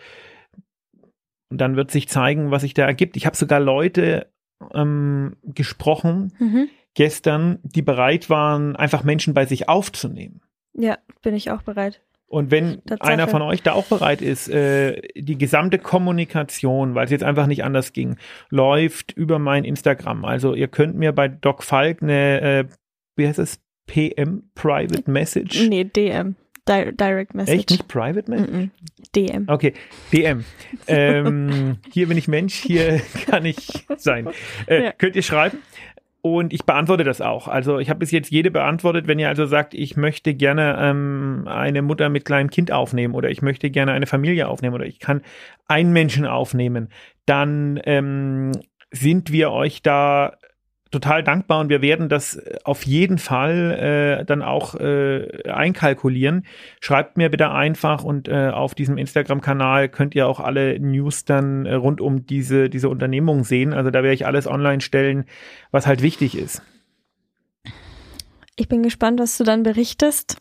und 1.50 1.60
dann 1.60 1.74
wird 1.76 1.90
sich 1.90 2.08
zeigen, 2.08 2.50
was 2.52 2.62
sich 2.62 2.74
da 2.74 2.84
ergibt. 2.86 3.16
Ich 3.16 3.26
habe 3.26 3.36
sogar 3.36 3.58
Leute 3.60 4.28
ähm, 4.72 5.36
gesprochen 5.42 6.32
Mhm. 6.38 6.68
gestern, 6.94 7.58
die 7.64 7.82
bereit 7.82 8.30
waren, 8.30 8.76
einfach 8.76 9.02
Menschen 9.02 9.34
bei 9.34 9.46
sich 9.46 9.68
aufzunehmen. 9.68 10.40
Ja, 10.74 10.98
bin 11.22 11.34
ich 11.34 11.50
auch 11.50 11.62
bereit. 11.62 12.00
Und 12.34 12.50
wenn 12.50 12.84
Tatsache. 12.84 13.10
einer 13.10 13.28
von 13.28 13.42
euch 13.42 13.62
da 13.62 13.72
auch 13.72 13.86
bereit 13.86 14.20
ist, 14.20 14.48
äh, 14.48 15.00
die 15.16 15.38
gesamte 15.38 15.78
Kommunikation, 15.78 16.94
weil 16.94 17.04
es 17.04 17.10
jetzt 17.10 17.24
einfach 17.24 17.46
nicht 17.46 17.64
anders 17.64 17.92
ging, 17.92 18.16
läuft 18.50 19.12
über 19.12 19.38
mein 19.38 19.64
Instagram. 19.64 20.24
Also 20.24 20.54
ihr 20.54 20.68
könnt 20.68 20.96
mir 20.96 21.12
bei 21.12 21.28
Doc 21.28 21.62
Falk 21.62 22.02
eine, 22.02 22.40
äh, 22.40 22.64
wie 23.16 23.28
heißt 23.28 23.38
es, 23.38 23.60
PM, 23.86 24.50
Private 24.54 25.10
Message. 25.10 25.66
Nee, 25.68 25.84
DM. 25.84 26.36
Di 26.66 26.92
Direct 26.96 27.34
Message. 27.34 27.58
Echt 27.58 27.70
nicht 27.70 27.88
Private 27.88 28.30
Message? 28.30 28.50
Mhm. 28.50 28.70
DM. 29.14 29.44
Okay, 29.48 29.74
DM. 30.12 30.44
ähm, 30.86 31.76
hier 31.92 32.08
bin 32.08 32.16
ich 32.16 32.26
Mensch, 32.26 32.54
hier 32.54 33.00
kann 33.30 33.44
ich 33.44 33.86
sein. 33.98 34.28
Äh, 34.66 34.84
Ja. 34.84 34.92
Könnt 34.92 35.14
ihr 35.14 35.22
schreiben? 35.22 35.58
Und 36.26 36.54
ich 36.54 36.64
beantworte 36.64 37.04
das 37.04 37.20
auch. 37.20 37.48
Also 37.48 37.78
ich 37.78 37.90
habe 37.90 37.98
bis 37.98 38.10
jetzt 38.10 38.30
jede 38.30 38.50
beantwortet. 38.50 39.06
Wenn 39.06 39.18
ihr 39.18 39.28
also 39.28 39.44
sagt, 39.44 39.74
ich 39.74 39.98
möchte 39.98 40.32
gerne 40.32 40.74
ähm, 40.80 41.44
eine 41.46 41.82
Mutter 41.82 42.08
mit 42.08 42.24
kleinem 42.24 42.48
Kind 42.48 42.72
aufnehmen 42.72 43.14
oder 43.14 43.28
ich 43.28 43.42
möchte 43.42 43.68
gerne 43.68 43.92
eine 43.92 44.06
Familie 44.06 44.48
aufnehmen 44.48 44.74
oder 44.74 44.86
ich 44.86 45.00
kann 45.00 45.20
einen 45.68 45.92
Menschen 45.92 46.24
aufnehmen, 46.24 46.88
dann 47.26 47.78
ähm, 47.84 48.52
sind 48.90 49.32
wir 49.32 49.50
euch 49.50 49.82
da 49.82 50.38
total 50.94 51.24
dankbar 51.24 51.60
und 51.60 51.68
wir 51.68 51.82
werden 51.82 52.08
das 52.08 52.40
auf 52.62 52.86
jeden 52.86 53.18
Fall 53.18 54.20
äh, 54.20 54.24
dann 54.24 54.42
auch 54.42 54.76
äh, 54.76 55.48
einkalkulieren. 55.50 56.46
Schreibt 56.80 57.16
mir 57.16 57.30
bitte 57.30 57.50
einfach 57.50 58.04
und 58.04 58.28
äh, 58.28 58.50
auf 58.50 58.74
diesem 58.74 58.96
Instagram-Kanal 58.96 59.88
könnt 59.88 60.14
ihr 60.14 60.28
auch 60.28 60.38
alle 60.38 60.78
News 60.78 61.24
dann 61.24 61.66
äh, 61.66 61.74
rund 61.74 62.00
um 62.00 62.26
diese, 62.26 62.70
diese 62.70 62.88
Unternehmung 62.88 63.42
sehen. 63.42 63.74
Also 63.74 63.90
da 63.90 64.02
werde 64.02 64.14
ich 64.14 64.26
alles 64.26 64.46
online 64.46 64.80
stellen, 64.80 65.24
was 65.72 65.86
halt 65.86 66.00
wichtig 66.00 66.38
ist. 66.38 66.62
Ich 68.56 68.68
bin 68.68 68.84
gespannt, 68.84 69.18
was 69.18 69.36
du 69.36 69.42
dann 69.42 69.64
berichtest. 69.64 70.36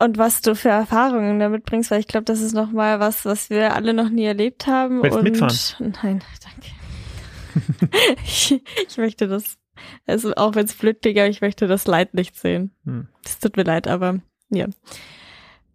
Und 0.00 0.16
was 0.16 0.42
du 0.42 0.54
für 0.54 0.68
Erfahrungen 0.68 1.40
damit 1.40 1.64
bringst, 1.64 1.90
weil 1.90 1.98
ich 1.98 2.06
glaube, 2.06 2.24
das 2.24 2.40
ist 2.40 2.54
nochmal 2.54 3.00
was, 3.00 3.24
was 3.24 3.50
wir 3.50 3.74
alle 3.74 3.94
noch 3.94 4.10
nie 4.10 4.24
erlebt 4.24 4.68
haben. 4.68 5.02
Willst 5.02 5.16
und 5.16 5.24
mitfahren? 5.24 5.56
Nein, 5.80 6.22
danke. 6.44 6.77
ich, 8.24 8.62
ich 8.88 8.96
möchte 8.96 9.28
das, 9.28 9.56
also 10.06 10.34
auch 10.34 10.54
wenn 10.54 10.66
es 10.66 10.74
blöd 10.74 11.00
klingt, 11.02 11.18
aber 11.18 11.28
ich 11.28 11.40
möchte 11.40 11.66
das 11.66 11.86
Leid 11.86 12.14
nicht 12.14 12.36
sehen. 12.36 12.74
Hm. 12.84 13.08
Das 13.22 13.38
tut 13.38 13.56
mir 13.56 13.64
leid, 13.64 13.88
aber 13.88 14.20
ja. 14.50 14.66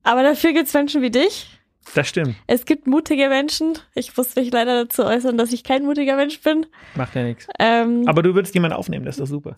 Aber 0.04 0.24
dafür 0.24 0.54
gibt's 0.54 0.74
Menschen 0.74 1.02
wie 1.02 1.12
dich. 1.12 1.60
Das 1.96 2.08
stimmt. 2.08 2.36
Es 2.48 2.66
gibt 2.66 2.88
mutige 2.88 3.28
Menschen. 3.30 3.78
Ich 3.94 4.16
muss 4.16 4.36
mich 4.36 4.52
leider 4.52 4.86
dazu 4.86 5.04
äußern, 5.04 5.38
dass 5.38 5.52
ich 5.52 5.64
kein 5.64 5.84
mutiger 5.84 6.16
Mensch 6.16 6.40
bin. 6.42 6.66
Macht 6.96 7.16
ja 7.16 7.24
nichts. 7.24 7.48
Ähm, 7.60 8.04
Aber 8.08 8.24
du 8.24 8.34
würdest 8.36 8.54
jemanden 8.54 8.78
aufnehmen, 8.78 9.06
das 9.06 9.16
ist 9.16 9.22
doch 9.22 9.28
super. 9.28 9.56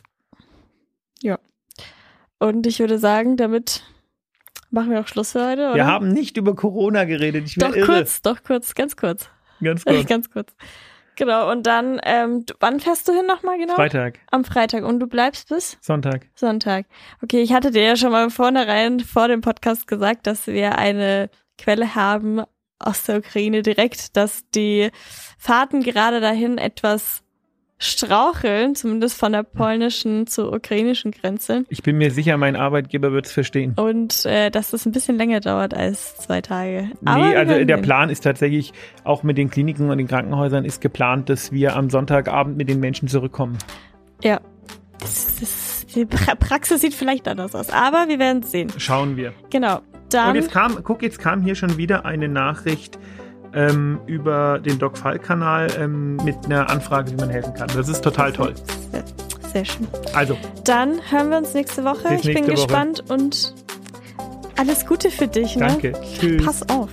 und 2.40 2.68
ich 2.68 2.80
würde 2.80 3.00
sagen, 3.00 3.38
damit 3.38 3.84
machen 4.70 4.92
wir 4.92 5.00
auch 5.00 5.08
Schluss 5.08 5.32
für 5.32 5.46
heute. 5.48 5.68
Oder? 5.68 5.76
Wir 5.76 5.86
haben 5.86 6.10
nicht 6.10 6.38
über 6.38 6.56
Corona 6.56 7.06
geredet. 7.06 7.46
Ich 7.46 7.56
Doch 7.56 7.76
irre. 7.76 7.86
kurz, 7.86 8.22
doch 8.22 8.44
kurz, 8.44 8.76
ganz 8.76 8.96
kurz. 8.96 9.30
Ganz 9.62 9.86
kurz. 9.86 10.06
Ganz 10.08 10.30
kurz. 10.30 10.56
Genau, 11.16 11.52
und 11.52 11.66
dann, 11.66 12.00
ähm, 12.04 12.46
wann 12.60 12.80
fährst 12.80 13.08
du 13.08 13.14
hin 13.14 13.26
nochmal 13.26 13.58
genau? 13.58 13.76
Freitag, 13.76 14.20
Am 14.32 14.44
Freitag. 14.44 14.84
Und 14.84 15.00
du 15.00 15.08
bleibst 15.08 15.50
bis 15.50 15.78
Sonntag. 15.82 16.28
Sonntag. 16.36 16.86
Okay, 17.22 17.42
ich 17.42 17.54
hatte 17.54 17.72
dir 17.72 17.84
ja 17.84 17.96
schon 17.96 18.12
mal 18.12 18.30
Vornherein 18.30 19.00
vor 19.00 19.28
dem 19.28 19.42
Podcast 19.42 19.88
gesagt, 19.88 20.28
dass 20.28 20.48
wir 20.48 20.78
eine 20.78 21.30
Quelle 21.58 21.96
haben 21.96 22.44
aus 22.80 23.04
der 23.04 23.20
Ukraine 23.20 23.62
direkt, 23.62 24.18
dass 24.18 24.44
die 24.54 24.90
Fahrten 25.38 25.82
gerade 25.82 26.20
dahin 26.20 26.58
etwas 26.58 27.24
straucheln, 27.78 28.76
zumindest 28.76 29.18
von 29.18 29.34
der 29.34 29.44
polnischen 29.44 30.28
zur 30.28 30.54
ukrainischen 30.54 31.12
Grenze. 31.12 31.66
Ich 31.70 31.84
bin 31.84 31.98
mir 31.98 32.12
sicher, 32.12 32.38
mein 32.38 32.56
Arbeitgeber 32.56 33.12
wird 33.12 33.26
es 33.26 33.32
verstehen. 33.32 33.74
Und 33.76 34.26
äh, 34.26 34.50
dass 34.50 34.74
es 34.74 34.86
ein 34.86 34.92
bisschen 34.92 35.18
länger 35.18 35.42
dauert 35.42 35.74
als 35.74 36.16
zwei 36.18 36.42
Tage. 36.42 36.92
Aber 37.04 37.28
nee, 37.28 37.36
also 37.36 37.66
der 37.66 37.78
Plan 37.78 38.10
ist 38.10 38.22
tatsächlich, 38.22 38.72
auch 39.04 39.24
mit 39.24 39.38
den 39.38 39.50
Kliniken 39.50 39.90
und 39.90 39.98
den 39.98 40.08
Krankenhäusern 40.08 40.64
ist 40.64 40.80
geplant, 40.80 41.30
dass 41.30 41.52
wir 41.52 41.76
am 41.76 41.90
Sonntagabend 41.90 42.58
mit 42.58 42.70
den 42.70 42.80
Menschen 42.80 43.08
zurückkommen. 43.08 43.58
Ja. 44.24 44.40
Das, 45.00 45.36
das, 45.40 45.86
die 45.94 46.06
Praxis 46.06 46.82
sieht 46.82 46.94
vielleicht 46.94 47.28
anders 47.28 47.54
aus, 47.54 47.70
aber 47.70 48.08
wir 48.08 48.20
werden 48.20 48.42
es 48.42 48.52
sehen. 48.52 48.72
Schauen 48.78 49.18
wir. 49.18 49.34
Genau. 49.50 49.82
Dann 50.10 50.30
und 50.30 50.36
jetzt 50.36 50.52
kam, 50.52 50.82
guck, 50.84 51.02
jetzt 51.04 51.20
kam 51.20 51.42
hier 51.42 51.56
schon 51.56 51.78
wieder 51.78 52.06
eine 52.06 52.30
Nachricht 52.30 52.98
ähm, 53.56 54.00
über 54.06 54.60
den 54.60 54.78
Doc 54.78 54.98
Fall-Kanal 54.98 55.68
ähm, 55.80 56.18
mit 56.18 56.36
einer 56.46 56.70
Anfrage, 56.70 57.12
wie 57.12 57.16
man 57.16 57.30
helfen 57.30 57.54
kann. 57.54 57.70
Das 57.76 57.88
ist 57.88 58.04
total 58.04 58.32
toll. 58.34 58.54
Sehr, 58.92 59.04
sehr 59.54 59.66
schön. 59.66 59.88
Also. 60.14 60.38
Dann 60.66 61.00
hören 61.10 61.30
wir 61.30 61.38
uns 61.38 61.54
nächste 61.54 61.84
Woche. 61.84 62.10
Bis 62.10 62.20
ich 62.20 62.26
nächste 62.26 62.34
bin 62.34 62.44
Woche. 62.44 62.68
gespannt 62.68 63.04
und 63.10 63.54
alles 64.58 64.86
Gute 64.86 65.10
für 65.10 65.28
dich. 65.28 65.56
Ne? 65.56 65.68
Danke. 65.68 65.94
Tschüss. 66.20 66.46
Pass 66.46 66.70
auf. 66.70 66.90